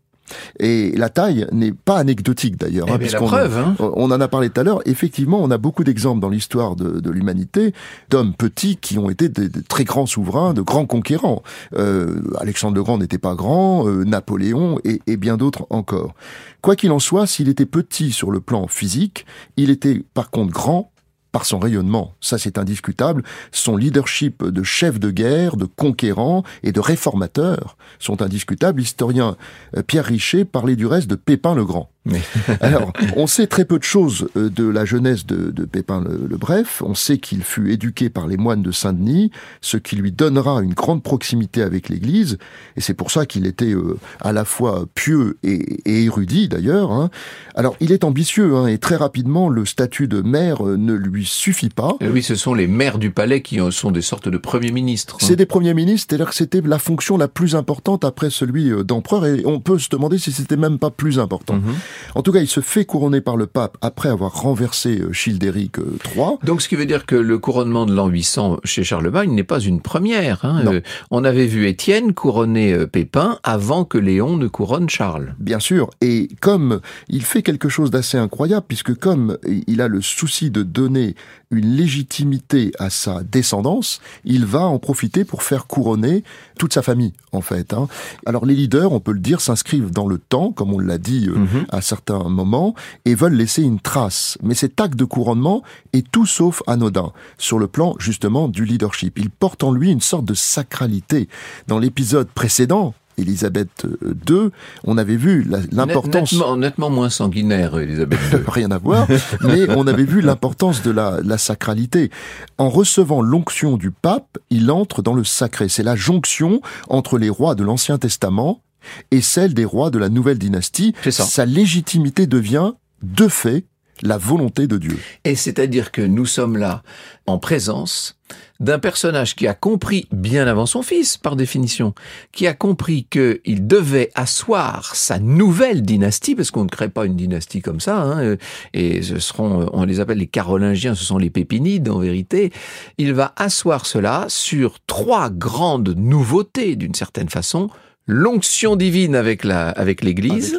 Et 0.59 0.93
la 0.97 1.09
taille 1.09 1.47
n'est 1.53 1.73
pas 1.73 1.97
anecdotique 1.97 2.57
d'ailleurs. 2.57 2.87
Eh 2.89 2.93
hein, 2.93 3.19
preuve, 3.19 3.59
hein. 3.59 3.75
On 3.79 4.11
en 4.11 4.21
a 4.21 4.29
parlé 4.29 4.51
tout 4.51 4.61
à 4.61 4.65
l'heure. 4.65 4.81
Effectivement, 4.87 5.41
on 5.43 5.51
a 5.51 5.59
beaucoup 5.59 5.85
d'exemples 5.85 6.21
dans 6.21 6.29
l'histoire 6.29 6.77
de, 6.77 7.11
l'humanité 7.11 7.75
d'hommes 8.09 8.35
petits 8.35 8.77
qui 8.77 8.99
ont 8.99 9.11
été 9.11 9.29
de, 9.29 9.51
très 9.69 9.85
grands 9.85 10.07
souverains, 10.07 10.55
de 10.55 10.63
grands 10.63 10.87
conquérants. 10.87 11.43
Euh, 11.77 12.21
Alexandre 12.39 12.77
le 12.77 12.83
Grand 12.83 12.99
n'était 12.99 13.19
pas 13.19 13.35
grand, 13.35 13.87
euh, 13.87 14.05
Napoléon 14.05 14.79
et, 14.85 15.01
et 15.07 15.17
bien 15.17 15.37
d'autres 15.37 15.67
encore. 15.71 16.15
Quoi 16.63 16.77
qu'il 16.77 16.93
en 16.93 16.99
soit, 16.99 17.27
s'il 17.27 17.49
était 17.49 17.67
petit 17.67 18.13
sur 18.13 18.31
le 18.31 18.41
plan 18.41 18.67
physique, 18.67 19.27
il 19.57 19.71
était 19.71 20.03
par 20.15 20.31
contre 20.31 20.53
grand 20.53 20.91
par 21.33 21.45
son 21.45 21.59
rayonnement, 21.59 22.15
ça 22.21 22.39
c'est 22.39 22.59
indiscutable, 22.59 23.23
son 23.53 23.77
leadership 23.77 24.45
de 24.45 24.63
chef 24.63 24.99
de 24.99 25.11
guerre, 25.11 25.57
de 25.57 25.65
conquérant 25.65 26.43
et 26.63 26.73
de 26.73 26.81
réformateur 26.81 27.77
sont 27.99 28.23
indiscutables. 28.23 28.81
L'historien 28.81 29.37
euh, 29.77 29.83
Pierre 29.83 30.05
Richer 30.05 30.45
parlait 30.45 30.77
du 30.77 30.87
reste 30.87 31.09
de 31.09 31.15
Pépin 31.15 31.55
le 31.55 31.65
Grand. 31.65 31.91
Alors, 32.61 32.93
on 33.17 33.27
sait 33.27 33.47
très 33.47 33.65
peu 33.65 33.79
de 33.79 33.85
choses 33.85 34.29
euh, 34.37 34.49
de 34.49 34.67
la 34.67 34.85
jeunesse 34.85 35.27
de, 35.27 35.65
Pépin 35.65 36.03
le, 36.03 36.37
Bref. 36.37 36.83
On 36.85 36.95
sait 36.95 37.19
qu'il 37.19 37.43
fut 37.43 37.71
éduqué 37.71 38.09
par 38.09 38.27
les 38.27 38.37
moines 38.37 38.63
de 38.63 38.73
Saint-Denis, 38.73 39.31
ce 39.61 39.77
qui 39.77 39.97
lui 39.97 40.11
donnera 40.11 40.63
une 40.63 40.73
grande 40.73 41.03
proximité 41.03 41.63
avec 41.63 41.89
l'Église. 41.89 42.39
Et 42.77 42.81
c'est 42.81 42.95
pour 42.95 43.11
ça 43.11 43.27
qu'il 43.27 43.47
était 43.47 43.73
euh, 43.73 43.99
à 44.21 44.33
la 44.33 44.45
fois 44.45 44.87
pieux 44.95 45.39
et, 45.43 46.05
érudit, 46.05 46.49
d'ailleurs. 46.49 46.91
Hein. 46.93 47.11
Alors, 47.55 47.77
il 47.81 47.93
est 47.93 48.05
ambitieux, 48.05 48.57
hein, 48.57 48.67
et 48.67 48.79
très 48.79 48.97
rapidement, 48.97 49.49
le 49.49 49.67
statut 49.67 50.09
de 50.09 50.23
maire 50.23 50.67
euh, 50.67 50.77
ne 50.77 50.95
lui 50.95 51.27
suffit 51.27 51.69
pas. 51.69 51.97
oui, 52.01 52.23
ce 52.23 52.35
sont 52.35 52.55
les 52.55 52.67
maires 52.67 52.99
du 52.99 53.11
palais 53.11 53.43
qui 53.43 53.59
sont 53.71 53.91
des 53.91 54.03
sortes 54.03 54.29
de 54.29 54.39
premiers 54.39 54.73
ministres. 54.73 55.17
Hein. 55.17 55.27
C'est 55.27 55.37
des 55.37 55.47
premiers 55.47 55.75
ministres, 55.75 56.07
c'est-à-dire 56.09 56.31
que 56.31 56.35
c'était 56.35 56.63
la 56.63 56.79
fonction 56.79 57.19
la 57.19 57.29
plus 57.29 57.55
importante 57.55 58.05
après 58.05 58.31
celui 58.31 58.71
d'empereur, 58.85 59.27
et 59.27 59.43
on 59.45 59.61
peut 59.61 59.79
se 59.79 59.91
demander 59.91 60.19
si 60.19 60.33
c'était 60.33 60.57
même 60.57 60.79
pas 60.79 60.91
plus 60.91 61.19
important. 61.19 61.57
Mhm. 61.57 61.75
En 62.15 62.23
tout 62.23 62.33
cas, 62.33 62.41
il 62.41 62.49
se 62.49 62.61
fait 62.61 62.85
couronner 62.85 63.21
par 63.21 63.37
le 63.37 63.47
pape 63.47 63.77
après 63.81 64.09
avoir 64.09 64.43
renversé 64.43 65.01
euh, 65.01 65.13
Childéric 65.13 65.79
III. 65.79 66.21
Euh, 66.21 66.37
Donc, 66.45 66.63
ce 66.63 66.69
qui 66.69 66.77
veut 66.77 66.87
dire 66.87 67.07
que 67.07 67.17
le 67.17 67.39
couronnement 67.39 67.87
de 67.87 67.95
l'an 67.95 68.09
800 68.09 68.59
chez 68.65 68.85
Charlemagne 68.85 69.33
n'est 69.33 69.45
pas 69.45 69.61
une 69.61 69.81
première. 69.81 70.45
Hein. 70.45 70.65
Euh, 70.67 70.81
on 71.11 71.25
avait 71.25 71.47
vu 71.47 71.67
Étienne 71.67 72.15
couronner 72.15 72.87
Pépin 72.87 73.39
avant 73.43 73.85
que 73.85 73.99
Léon 73.99 74.37
ne 74.37 74.49
couronne 74.49 74.89
Charles. 74.89 75.35
Bien 75.39 75.61
sûr. 75.61 75.91
Et 76.01 76.29
comme 76.41 76.81
il 77.09 77.23
fait 77.23 77.43
quelque 77.43 77.69
chose 77.69 77.91
d'assez 77.91 78.19
incroyable, 78.19 78.67
puisque 78.69 78.95
comme 78.95 79.39
il 79.67 79.81
a 79.81 79.89
le 79.89 80.01
souci 80.01 80.51
de 80.51 80.63
donner 80.63 81.15
une 81.51 81.77
légitimité 81.77 82.73
à 82.79 82.91
sa 82.91 83.23
descendance, 83.23 84.01
il 84.25 84.45
va 84.45 84.63
en 84.63 84.79
profiter 84.79 85.25
pour 85.25 85.43
faire 85.43 85.67
couronner 85.67 86.23
toute 86.61 86.75
sa 86.75 86.83
famille, 86.83 87.15
en 87.33 87.41
fait. 87.41 87.73
Hein. 87.73 87.89
Alors 88.27 88.45
les 88.45 88.55
leaders, 88.55 88.93
on 88.93 89.01
peut 89.01 89.13
le 89.13 89.19
dire, 89.19 89.41
s'inscrivent 89.41 89.91
dans 89.91 90.07
le 90.07 90.19
temps, 90.19 90.53
comme 90.53 90.75
on 90.75 90.79
l'a 90.79 90.99
dit 90.99 91.27
euh, 91.27 91.39
mhm. 91.39 91.65
à 91.71 91.81
certains 91.81 92.25
moments, 92.25 92.75
et 93.07 93.15
veulent 93.15 93.33
laisser 93.33 93.63
une 93.63 93.81
trace. 93.81 94.37
Mais 94.43 94.55
cet 94.55 94.79
acte 94.79 94.95
de 94.95 95.07
couronnement 95.07 95.63
est 95.95 96.07
tout 96.13 96.27
sauf 96.27 96.63
anodin, 96.67 97.13
sur 97.39 97.59
le 97.59 97.67
plan 97.67 97.95
justement 97.99 98.47
du 98.47 98.67
leadership. 98.67 99.19
Il 99.19 99.31
porte 99.31 99.65
en 99.65 99.73
lui 99.73 99.91
une 99.91 100.03
sorte 100.03 100.27
de 100.27 100.35
sacralité. 100.35 101.31
Dans 101.67 101.79
l'épisode 101.79 102.29
précédent, 102.29 102.93
Élisabeth 103.19 103.87
II, 104.29 104.51
on 104.85 104.99
avait 104.99 105.17
vu 105.17 105.47
l'importance... 105.73 106.35
Nettement, 106.57 106.91
moins 106.91 107.11
sanguinaire, 107.11 107.79
Élisabeth 107.79 108.19
II. 108.33 108.39
Rien 108.49 108.71
à 108.71 108.79
voir, 108.79 109.07
mais 109.43 109.69
on 109.71 109.87
avait 109.87 110.05
vu 110.05 110.21
l'importance 110.21 110.83
de 110.83 110.91
la, 110.91 111.19
la, 111.23 111.39
sacralité. 111.39 112.11
En 112.59 112.69
recevant 112.69 113.21
l'onction 113.21 113.77
du 113.77 113.91
pape, 113.91 114.39
il 114.51 114.71
entre 114.71 115.03
dans 115.03 115.15
le 115.15 115.25
sacré. 115.25 115.69
C'est 115.69 115.83
la 115.83 115.97
jonction 115.97 116.61
entre 116.89 117.19
les 117.19 117.29
rois 117.29 117.55
de 117.55 117.65
l'Ancien 117.65 117.99
Testament 117.99 118.63
et 119.11 119.21
celle 119.21 119.55
des 119.55 119.65
rois 119.65 119.91
de 119.91 119.99
la 119.99 120.09
nouvelle 120.09 120.39
dynastie. 120.39 120.95
Sa 121.11 121.47
légitimité 121.47 122.27
devient, 122.27 122.73
de 123.03 123.29
fait, 123.29 123.65
la 124.03 124.19
volonté 124.19 124.67
de 124.67 124.79
Dieu. 124.79 124.99
Et 125.25 125.35
c'est-à-dire 125.35 125.93
que 125.93 126.03
nous 126.03 126.27
sommes 126.27 126.57
là 126.57 126.83
en 127.27 127.39
présence 127.39 128.17
d'un 128.61 128.79
personnage 128.79 129.35
qui 129.35 129.47
a 129.47 129.55
compris, 129.55 130.07
bien 130.13 130.47
avant 130.47 130.67
son 130.67 130.83
fils, 130.83 131.17
par 131.17 131.35
définition, 131.35 131.95
qui 132.33 132.47
a 132.47 132.53
compris 132.53 133.07
qu'il 133.11 133.67
devait 133.67 134.11
asseoir 134.15 134.95
sa 134.95 135.19
nouvelle 135.19 135.83
dynastie, 135.83 136.35
parce 136.35 136.51
qu'on 136.51 136.65
ne 136.65 136.69
crée 136.69 136.91
pas 136.91 137.07
une 137.07 137.17
dynastie 137.17 137.63
comme 137.63 137.81
ça, 137.81 138.03
hein, 138.03 138.37
et 138.75 139.03
ce 139.03 139.19
seront, 139.19 139.69
on 139.73 139.85
les 139.85 139.99
appelle 140.01 140.19
les 140.19 140.27
carolingiens, 140.27 140.95
ce 140.95 141.05
sont 141.05 141.19
les 141.19 141.31
pépinides 141.31 141.89
en 141.89 141.99
vérité, 141.99 142.53
il 142.99 143.15
va 143.15 143.33
asseoir 143.37 143.87
cela 143.87 144.27
sur 144.29 144.79
trois 144.87 145.31
grandes 145.31 145.95
nouveautés, 145.97 146.77
d'une 146.77 146.95
certaine 146.95 147.31
façon, 147.31 147.71
l'onction 148.07 148.77
divine 148.77 149.15
avec 149.15 149.45
la 149.45 149.69
avec 149.69 150.03
l'Église, 150.03 150.59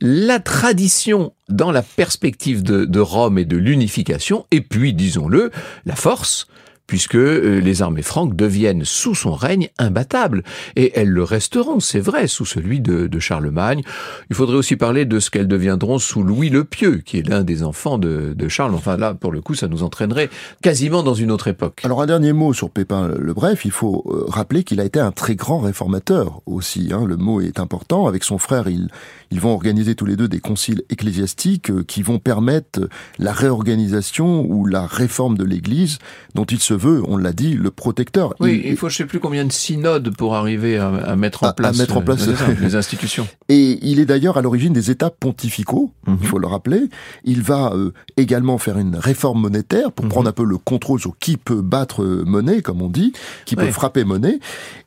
la 0.00 0.40
tradition 0.40 1.32
dans 1.48 1.70
la 1.70 1.82
perspective 1.82 2.62
de, 2.62 2.84
de 2.84 3.00
Rome 3.00 3.38
et 3.38 3.44
de 3.44 3.56
l'unification, 3.56 4.46
et 4.50 4.60
puis 4.60 4.92
disons-le, 4.92 5.50
la 5.86 5.96
force 5.96 6.46
puisque 6.92 7.14
euh, 7.14 7.58
les 7.58 7.80
armées 7.80 8.02
franques 8.02 8.36
deviennent 8.36 8.84
sous 8.84 9.14
son 9.14 9.32
règne 9.32 9.70
imbattables. 9.78 10.42
Et 10.76 10.92
elles 10.94 11.08
le 11.08 11.24
resteront, 11.24 11.80
c'est 11.80 12.00
vrai, 12.00 12.26
sous 12.26 12.44
celui 12.44 12.80
de, 12.80 13.08
Charlemagne. 13.18 13.80
Il 14.28 14.36
faudrait 14.36 14.58
aussi 14.58 14.76
parler 14.76 15.06
de 15.06 15.18
ce 15.18 15.30
qu'elles 15.30 15.48
deviendront 15.48 15.98
sous 15.98 16.22
Louis 16.22 16.50
le 16.50 16.64
Pieux, 16.64 16.98
qui 16.98 17.16
est 17.16 17.26
l'un 17.26 17.44
des 17.44 17.62
enfants 17.62 17.96
de, 17.96 18.36
Charles. 18.48 18.74
Enfin 18.74 18.98
là, 18.98 19.14
pour 19.14 19.32
le 19.32 19.40
coup, 19.40 19.54
ça 19.54 19.68
nous 19.68 19.82
entraînerait 19.82 20.28
quasiment 20.60 21.02
dans 21.02 21.14
une 21.14 21.30
autre 21.30 21.48
époque. 21.48 21.80
Alors 21.84 22.02
un 22.02 22.06
dernier 22.06 22.34
mot 22.34 22.52
sur 22.52 22.68
Pépin 22.68 23.08
le 23.08 23.32
Bref, 23.32 23.64
il 23.64 23.70
faut 23.70 24.04
euh, 24.08 24.26
rappeler 24.28 24.62
qu'il 24.62 24.78
a 24.78 24.84
été 24.84 25.00
un 25.00 25.12
très 25.12 25.34
grand 25.34 25.60
réformateur 25.60 26.42
aussi. 26.44 26.90
Hein. 26.92 27.06
Le 27.06 27.16
mot 27.16 27.40
est 27.40 27.58
important. 27.58 28.06
Avec 28.06 28.22
son 28.22 28.36
frère, 28.36 28.68
il, 28.68 28.88
ils 29.30 29.40
vont 29.40 29.54
organiser 29.54 29.94
tous 29.94 30.04
les 30.04 30.16
deux 30.16 30.28
des 30.28 30.40
conciles 30.40 30.82
ecclésiastiques 30.90 31.70
euh, 31.70 31.84
qui 31.84 32.02
vont 32.02 32.18
permettre 32.18 32.90
la 33.18 33.32
réorganisation 33.32 34.44
ou 34.46 34.66
la 34.66 34.86
réforme 34.86 35.38
de 35.38 35.44
l'Église 35.44 35.98
dont 36.34 36.44
il 36.44 36.60
se 36.60 36.74
veut, 36.82 37.02
on 37.06 37.16
l'a 37.16 37.32
dit, 37.32 37.54
le 37.54 37.70
protecteur. 37.70 38.34
Oui, 38.40 38.62
il, 38.64 38.76
faut 38.76 38.88
je 38.88 38.96
sais 38.96 39.06
plus 39.06 39.20
combien 39.20 39.44
de 39.44 39.52
synodes 39.52 40.14
pour 40.16 40.34
arriver 40.34 40.78
à, 40.78 41.16
mettre 41.16 41.44
en 41.44 41.52
place, 41.52 41.78
mettre 41.78 41.96
en 41.96 42.02
place 42.02 42.26
les 42.60 42.74
institutions. 42.74 43.26
Et 43.48 43.78
il 43.82 44.00
est 44.00 44.06
d'ailleurs 44.06 44.38
à 44.38 44.42
l'origine 44.42 44.72
des 44.72 44.90
États 44.90 45.10
pontificaux, 45.10 45.92
il 46.06 46.14
mhm. 46.14 46.18
faut 46.20 46.38
le 46.38 46.46
rappeler. 46.46 46.88
Il 47.24 47.42
va 47.42 47.72
euh, 47.74 47.92
également 48.16 48.58
faire 48.58 48.78
une 48.78 48.96
réforme 48.96 49.40
monétaire 49.40 49.92
pour 49.92 50.04
mhm. 50.04 50.10
prendre 50.10 50.28
un 50.28 50.32
peu 50.32 50.44
le 50.44 50.58
contrôle 50.58 51.00
sur 51.00 51.18
qui 51.18 51.36
peut 51.36 51.62
battre 51.62 52.04
monnaie, 52.04 52.62
comme 52.62 52.82
on 52.82 52.88
dit, 52.88 53.12
qui 53.44 53.56
peut 53.56 53.70
frapper 53.70 54.04
monnaie. 54.04 54.38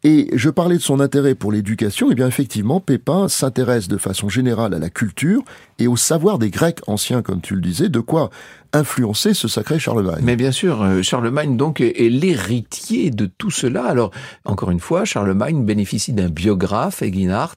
Et 0.04 0.30
je 0.34 0.50
parlais 0.50 0.78
de 0.78 0.82
son 0.82 1.00
intérêt 1.00 1.36
pour 1.36 1.52
l'éducation. 1.52 2.10
Et 2.10 2.12
eh 2.12 2.16
bien 2.16 2.28
effectivement, 2.28 2.80
Pépin 2.80 3.28
s'intéresse 3.28 3.88
de 3.88 3.98
façon 3.98 4.30
générale 4.30 4.74
à 4.74 4.80
la 4.80 4.90
culture 4.90 5.44
et 5.80 5.88
au 5.88 5.98
savoir 5.98 6.40
des 6.40 6.50
Grecs 6.50 6.80
anciens, 6.88 7.22
comme 7.22 7.42
tu 7.42 7.56
le 7.56 7.62
disais, 7.62 7.90
de 7.90 8.00
quoi 8.00 8.30
influencer 8.76 9.34
ce 9.34 9.48
sacré 9.48 9.80
Charlemagne. 9.80 10.22
Mais 10.22 10.36
bien 10.36 10.52
sûr, 10.52 10.82
euh, 10.82 11.02
Charlemagne 11.02 11.58
donc 11.58 11.80
est 11.82 12.10
l'héritier 12.10 13.10
de 13.10 13.26
tout 13.26 13.52
cela. 13.52 13.86
Alors, 13.86 14.12
encore 14.44 14.70
une 14.72 14.80
fois, 14.80 15.06
Charlemagne 15.06 15.64
bénéficie 15.64 16.14
d'un 16.14 16.30
biographe, 16.30 17.02
Eginhard, 17.02 17.56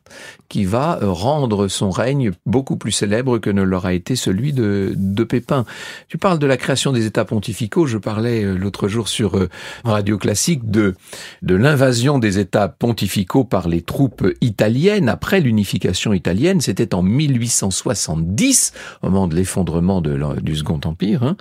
qui 0.48 0.64
va 0.64 1.00
euh, 1.02 1.10
rendre 1.10 1.68
son 1.68 1.90
règne 1.90 2.30
beaucoup 2.46 2.76
plus 2.76 2.92
célèbre 2.92 3.38
que 3.38 3.50
ne 3.50 3.62
l'aura 3.62 3.94
été 3.94 4.16
celui 4.16 4.52
de, 4.52 4.94
de 4.96 5.24
Pépin. 5.24 5.64
Tu 6.08 6.18
parles 6.18 6.38
de 6.38 6.46
la 6.46 6.56
création 6.56 6.92
des 6.92 7.06
États 7.06 7.24
pontificaux. 7.24 7.86
Je 7.86 7.98
parlais 7.98 8.44
euh, 8.44 8.56
l'autre 8.56 8.86
jour 8.88 9.08
sur 9.08 9.48
Radio 9.84 10.18
Classique 10.18 10.70
de, 10.70 10.94
de 11.42 11.54
l'invasion 11.54 12.18
des 12.18 12.38
États 12.38 12.68
pontificaux 12.68 13.44
par 13.44 13.68
les 13.68 13.82
troupes 13.82 14.26
italiennes 14.40 15.08
après 15.08 15.40
l'unification 15.40 16.12
italienne. 16.12 16.60
C'était 16.60 16.94
en 16.94 17.02
1870, 18.16 18.72
au 19.02 19.10
moment 19.10 19.28
de 19.28 19.34
l'effondrement 19.34 20.00
du 20.00 20.56
Second 20.56 20.80
Empire. 20.84 21.22
Hein. 21.22 21.36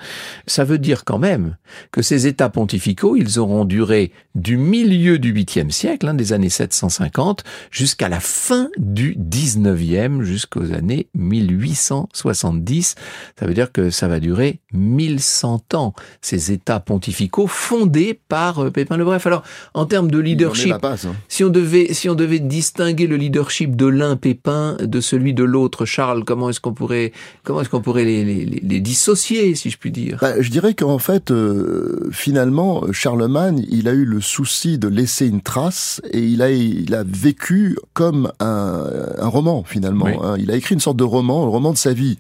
ça 0.47 0.63
veut 0.63 0.77
dire 0.77 1.05
quand 1.05 1.19
même 1.19 1.57
que 1.91 2.01
ces 2.01 2.27
États 2.27 2.49
pontificaux, 2.49 3.15
ils 3.15 3.39
auront 3.39 3.65
duré 3.65 4.11
du 4.35 4.57
milieu 4.57 5.19
du 5.19 5.33
8e 5.33 5.71
siècle, 5.71 6.07
hein, 6.07 6.13
des 6.13 6.33
années 6.33 6.49
750, 6.49 7.43
jusqu'à 7.71 8.09
la 8.09 8.19
fin 8.19 8.69
du 8.77 9.15
19e, 9.15 10.21
jusqu'aux 10.21 10.73
années 10.73 11.07
1870. 11.15 12.95
Ça 13.39 13.45
veut 13.45 13.53
dire 13.53 13.71
que 13.71 13.89
ça 13.89 14.07
va 14.07 14.19
durer 14.19 14.59
1100 14.73 15.73
ans, 15.73 15.93
ces 16.21 16.51
États 16.51 16.79
pontificaux 16.79 17.47
fondés 17.47 18.19
par 18.27 18.59
euh, 18.59 18.71
Pépin 18.71 18.97
le 18.97 19.05
Bref. 19.05 19.25
Alors, 19.25 19.43
en 19.73 19.85
termes 19.85 20.11
de 20.11 20.19
leadership, 20.19 20.73
hein. 20.83 20.95
si 21.27 21.43
on 21.43 21.49
devait, 21.49 21.93
si 21.93 22.09
on 22.09 22.15
devait 22.15 22.39
distinguer 22.39 23.07
le 23.07 23.17
leadership 23.17 23.75
de 23.75 23.85
l'un 23.85 24.15
Pépin 24.15 24.77
de 24.79 25.01
celui 25.01 25.33
de 25.33 25.43
l'autre 25.43 25.85
Charles, 25.85 26.23
comment 26.23 26.49
est-ce 26.57 26.61
qu'on 26.61 26.73
pourrait, 26.73 27.11
comment 27.43 27.61
est-ce 27.61 27.69
qu'on 27.69 27.81
pourrait 27.81 28.03
les, 28.03 28.25
les, 28.25 28.45
les 28.45 28.79
dissocier 28.79 29.53
si 29.53 29.69
je 29.69 29.77
puis 29.77 29.91
dire? 29.91 30.17
Bah, 30.21 30.41
Je 30.41 30.49
dirais 30.49 30.73
qu'en 30.73 30.97
fait, 30.97 31.29
euh, 31.29 32.09
finalement, 32.11 32.83
Charlemagne, 32.91 33.65
il 33.69 33.87
a 33.87 33.93
eu 33.93 34.05
le 34.05 34.21
souci 34.21 34.79
de 34.79 34.87
laisser 34.87 35.27
une 35.27 35.41
trace 35.41 36.01
et 36.11 36.19
il 36.19 36.41
a, 36.41 36.49
il 36.49 36.95
a 36.95 37.03
vécu 37.03 37.77
comme 37.93 38.31
un, 38.39 38.85
un 39.19 39.27
roman, 39.27 39.63
finalement. 39.63 40.07
Hein. 40.23 40.35
Il 40.39 40.49
a 40.49 40.55
écrit 40.55 40.73
une 40.73 40.81
sorte 40.81 40.97
de 40.97 41.03
roman, 41.03 41.45
un 41.45 41.49
roman 41.49 41.73
de 41.73 41.77
sa 41.77 41.93
vie. 41.93 42.17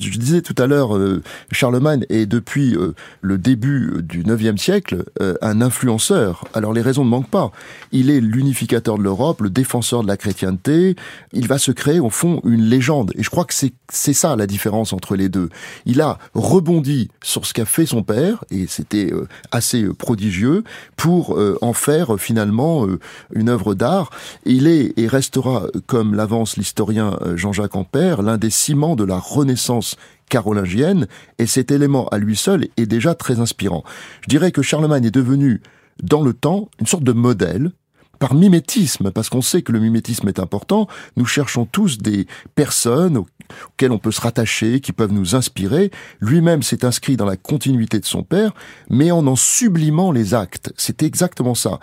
Je 0.00 0.18
disais 0.18 0.40
tout 0.40 0.54
à 0.56 0.66
l'heure, 0.66 0.96
euh, 0.96 1.22
Charlemagne 1.52 2.06
est 2.08 2.24
depuis 2.24 2.74
euh, 2.74 2.94
le 3.20 3.36
début 3.36 4.02
du 4.02 4.22
IXe 4.22 4.60
siècle 4.60 5.04
euh, 5.20 5.34
un 5.42 5.60
influenceur. 5.60 6.44
Alors 6.54 6.72
les 6.72 6.80
raisons 6.80 7.04
ne 7.04 7.10
manquent 7.10 7.28
pas. 7.28 7.52
Il 7.92 8.08
est 8.08 8.20
l'unificateur 8.20 8.96
de 8.96 9.02
l'Europe, 9.02 9.42
le 9.42 9.50
défenseur 9.50 10.02
de 10.02 10.08
la 10.08 10.16
chrétienté. 10.16 10.96
Il 11.34 11.46
va 11.48 11.58
se 11.58 11.70
créer 11.70 12.00
au 12.00 12.08
fond 12.08 12.40
une 12.44 12.62
légende. 12.62 13.12
Et 13.16 13.22
je 13.22 13.28
crois 13.28 13.44
que 13.44 13.52
c'est 13.52 13.74
c'est 13.92 14.12
ça 14.12 14.36
la 14.36 14.46
différence 14.46 14.92
entre 14.92 15.16
les 15.16 15.28
deux. 15.28 15.48
Il 15.84 16.00
a 16.00 16.18
rebondi 16.34 17.08
sur 17.24 17.44
ce 17.44 17.52
qu'a 17.52 17.64
fait 17.64 17.86
son 17.86 18.04
père 18.04 18.44
et 18.48 18.68
c'était 18.68 19.12
assez 19.50 19.84
prodigieux 19.98 20.62
pour 20.96 21.36
en 21.60 21.72
faire 21.72 22.20
finalement 22.20 22.86
une 23.34 23.48
œuvre 23.48 23.74
d'art. 23.74 24.10
Il 24.44 24.68
est 24.68 24.96
et 24.96 25.08
restera, 25.08 25.66
comme 25.88 26.14
l'avance 26.14 26.56
l'historien 26.56 27.18
Jean-Jacques 27.34 27.74
Ampère, 27.74 28.22
l'un 28.22 28.38
des 28.38 28.50
ciments 28.50 28.94
de 28.94 29.02
la 29.02 29.18
Renaissance 29.18 29.89
carolingienne, 30.28 31.06
et 31.38 31.46
cet 31.46 31.70
élément 31.70 32.08
à 32.08 32.18
lui 32.18 32.36
seul 32.36 32.68
est 32.76 32.86
déjà 32.86 33.14
très 33.14 33.40
inspirant. 33.40 33.84
Je 34.22 34.28
dirais 34.28 34.52
que 34.52 34.62
Charlemagne 34.62 35.04
est 35.04 35.10
devenu, 35.10 35.60
dans 36.02 36.22
le 36.22 36.32
temps, 36.32 36.68
une 36.80 36.86
sorte 36.86 37.04
de 37.04 37.12
modèle, 37.12 37.72
par 38.20 38.34
mimétisme, 38.34 39.10
parce 39.10 39.30
qu'on 39.30 39.42
sait 39.42 39.62
que 39.62 39.72
le 39.72 39.80
mimétisme 39.80 40.28
est 40.28 40.38
important, 40.38 40.86
nous 41.16 41.24
cherchons 41.24 41.64
tous 41.64 41.98
des 41.98 42.26
personnes 42.54 43.16
auxquelles 43.16 43.92
on 43.92 43.98
peut 43.98 44.12
se 44.12 44.20
rattacher, 44.20 44.80
qui 44.80 44.92
peuvent 44.92 45.12
nous 45.12 45.34
inspirer. 45.34 45.90
Lui-même 46.20 46.62
s'est 46.62 46.84
inscrit 46.84 47.16
dans 47.16 47.24
la 47.24 47.38
continuité 47.38 47.98
de 47.98 48.04
son 48.04 48.22
père, 48.22 48.52
mais 48.90 49.10
en 49.10 49.26
en 49.26 49.36
sublimant 49.36 50.12
les 50.12 50.34
actes. 50.34 50.72
C'est 50.76 51.02
exactement 51.02 51.54
ça. 51.54 51.80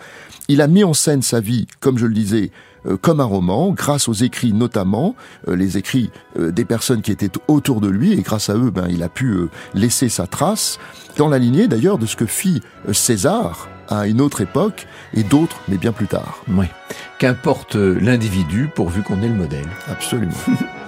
Il 0.47 0.61
a 0.61 0.67
mis 0.67 0.83
en 0.83 0.93
scène 0.93 1.23
sa 1.23 1.39
vie, 1.39 1.65
comme 1.79 1.97
je 1.97 2.05
le 2.05 2.13
disais, 2.13 2.51
comme 3.01 3.19
un 3.19 3.25
roman, 3.25 3.71
grâce 3.71 4.07
aux 4.07 4.13
écrits 4.13 4.53
notamment, 4.53 5.15
euh, 5.47 5.55
les 5.55 5.77
écrits 5.77 6.11
euh, 6.37 6.51
des 6.51 6.65
personnes 6.65 7.01
qui 7.01 7.11
étaient 7.11 7.31
autour 7.47 7.81
de 7.81 7.87
lui, 7.87 8.13
et 8.13 8.21
grâce 8.21 8.49
à 8.49 8.55
eux, 8.55 8.71
ben, 8.71 8.87
il 8.89 9.03
a 9.03 9.09
pu 9.09 9.37
laisser 9.73 10.09
sa 10.09 10.27
trace, 10.27 10.79
dans 11.17 11.29
la 11.29 11.39
lignée 11.39 11.67
d'ailleurs 11.67 11.97
de 11.97 12.05
ce 12.05 12.15
que 12.15 12.25
fit 12.25 12.61
César 12.91 13.67
à 13.89 14.07
une 14.07 14.21
autre 14.21 14.41
époque, 14.41 14.87
et 15.13 15.23
d'autres, 15.23 15.61
mais 15.67 15.77
bien 15.77 15.91
plus 15.91 16.07
tard. 16.07 16.43
Oui. 16.49 16.65
Qu'importe 17.19 17.75
l'individu, 17.75 18.69
pourvu 18.73 19.01
qu'on 19.01 19.21
ait 19.21 19.29
le 19.29 19.33
modèle. 19.33 19.67
Absolument. 19.87 20.33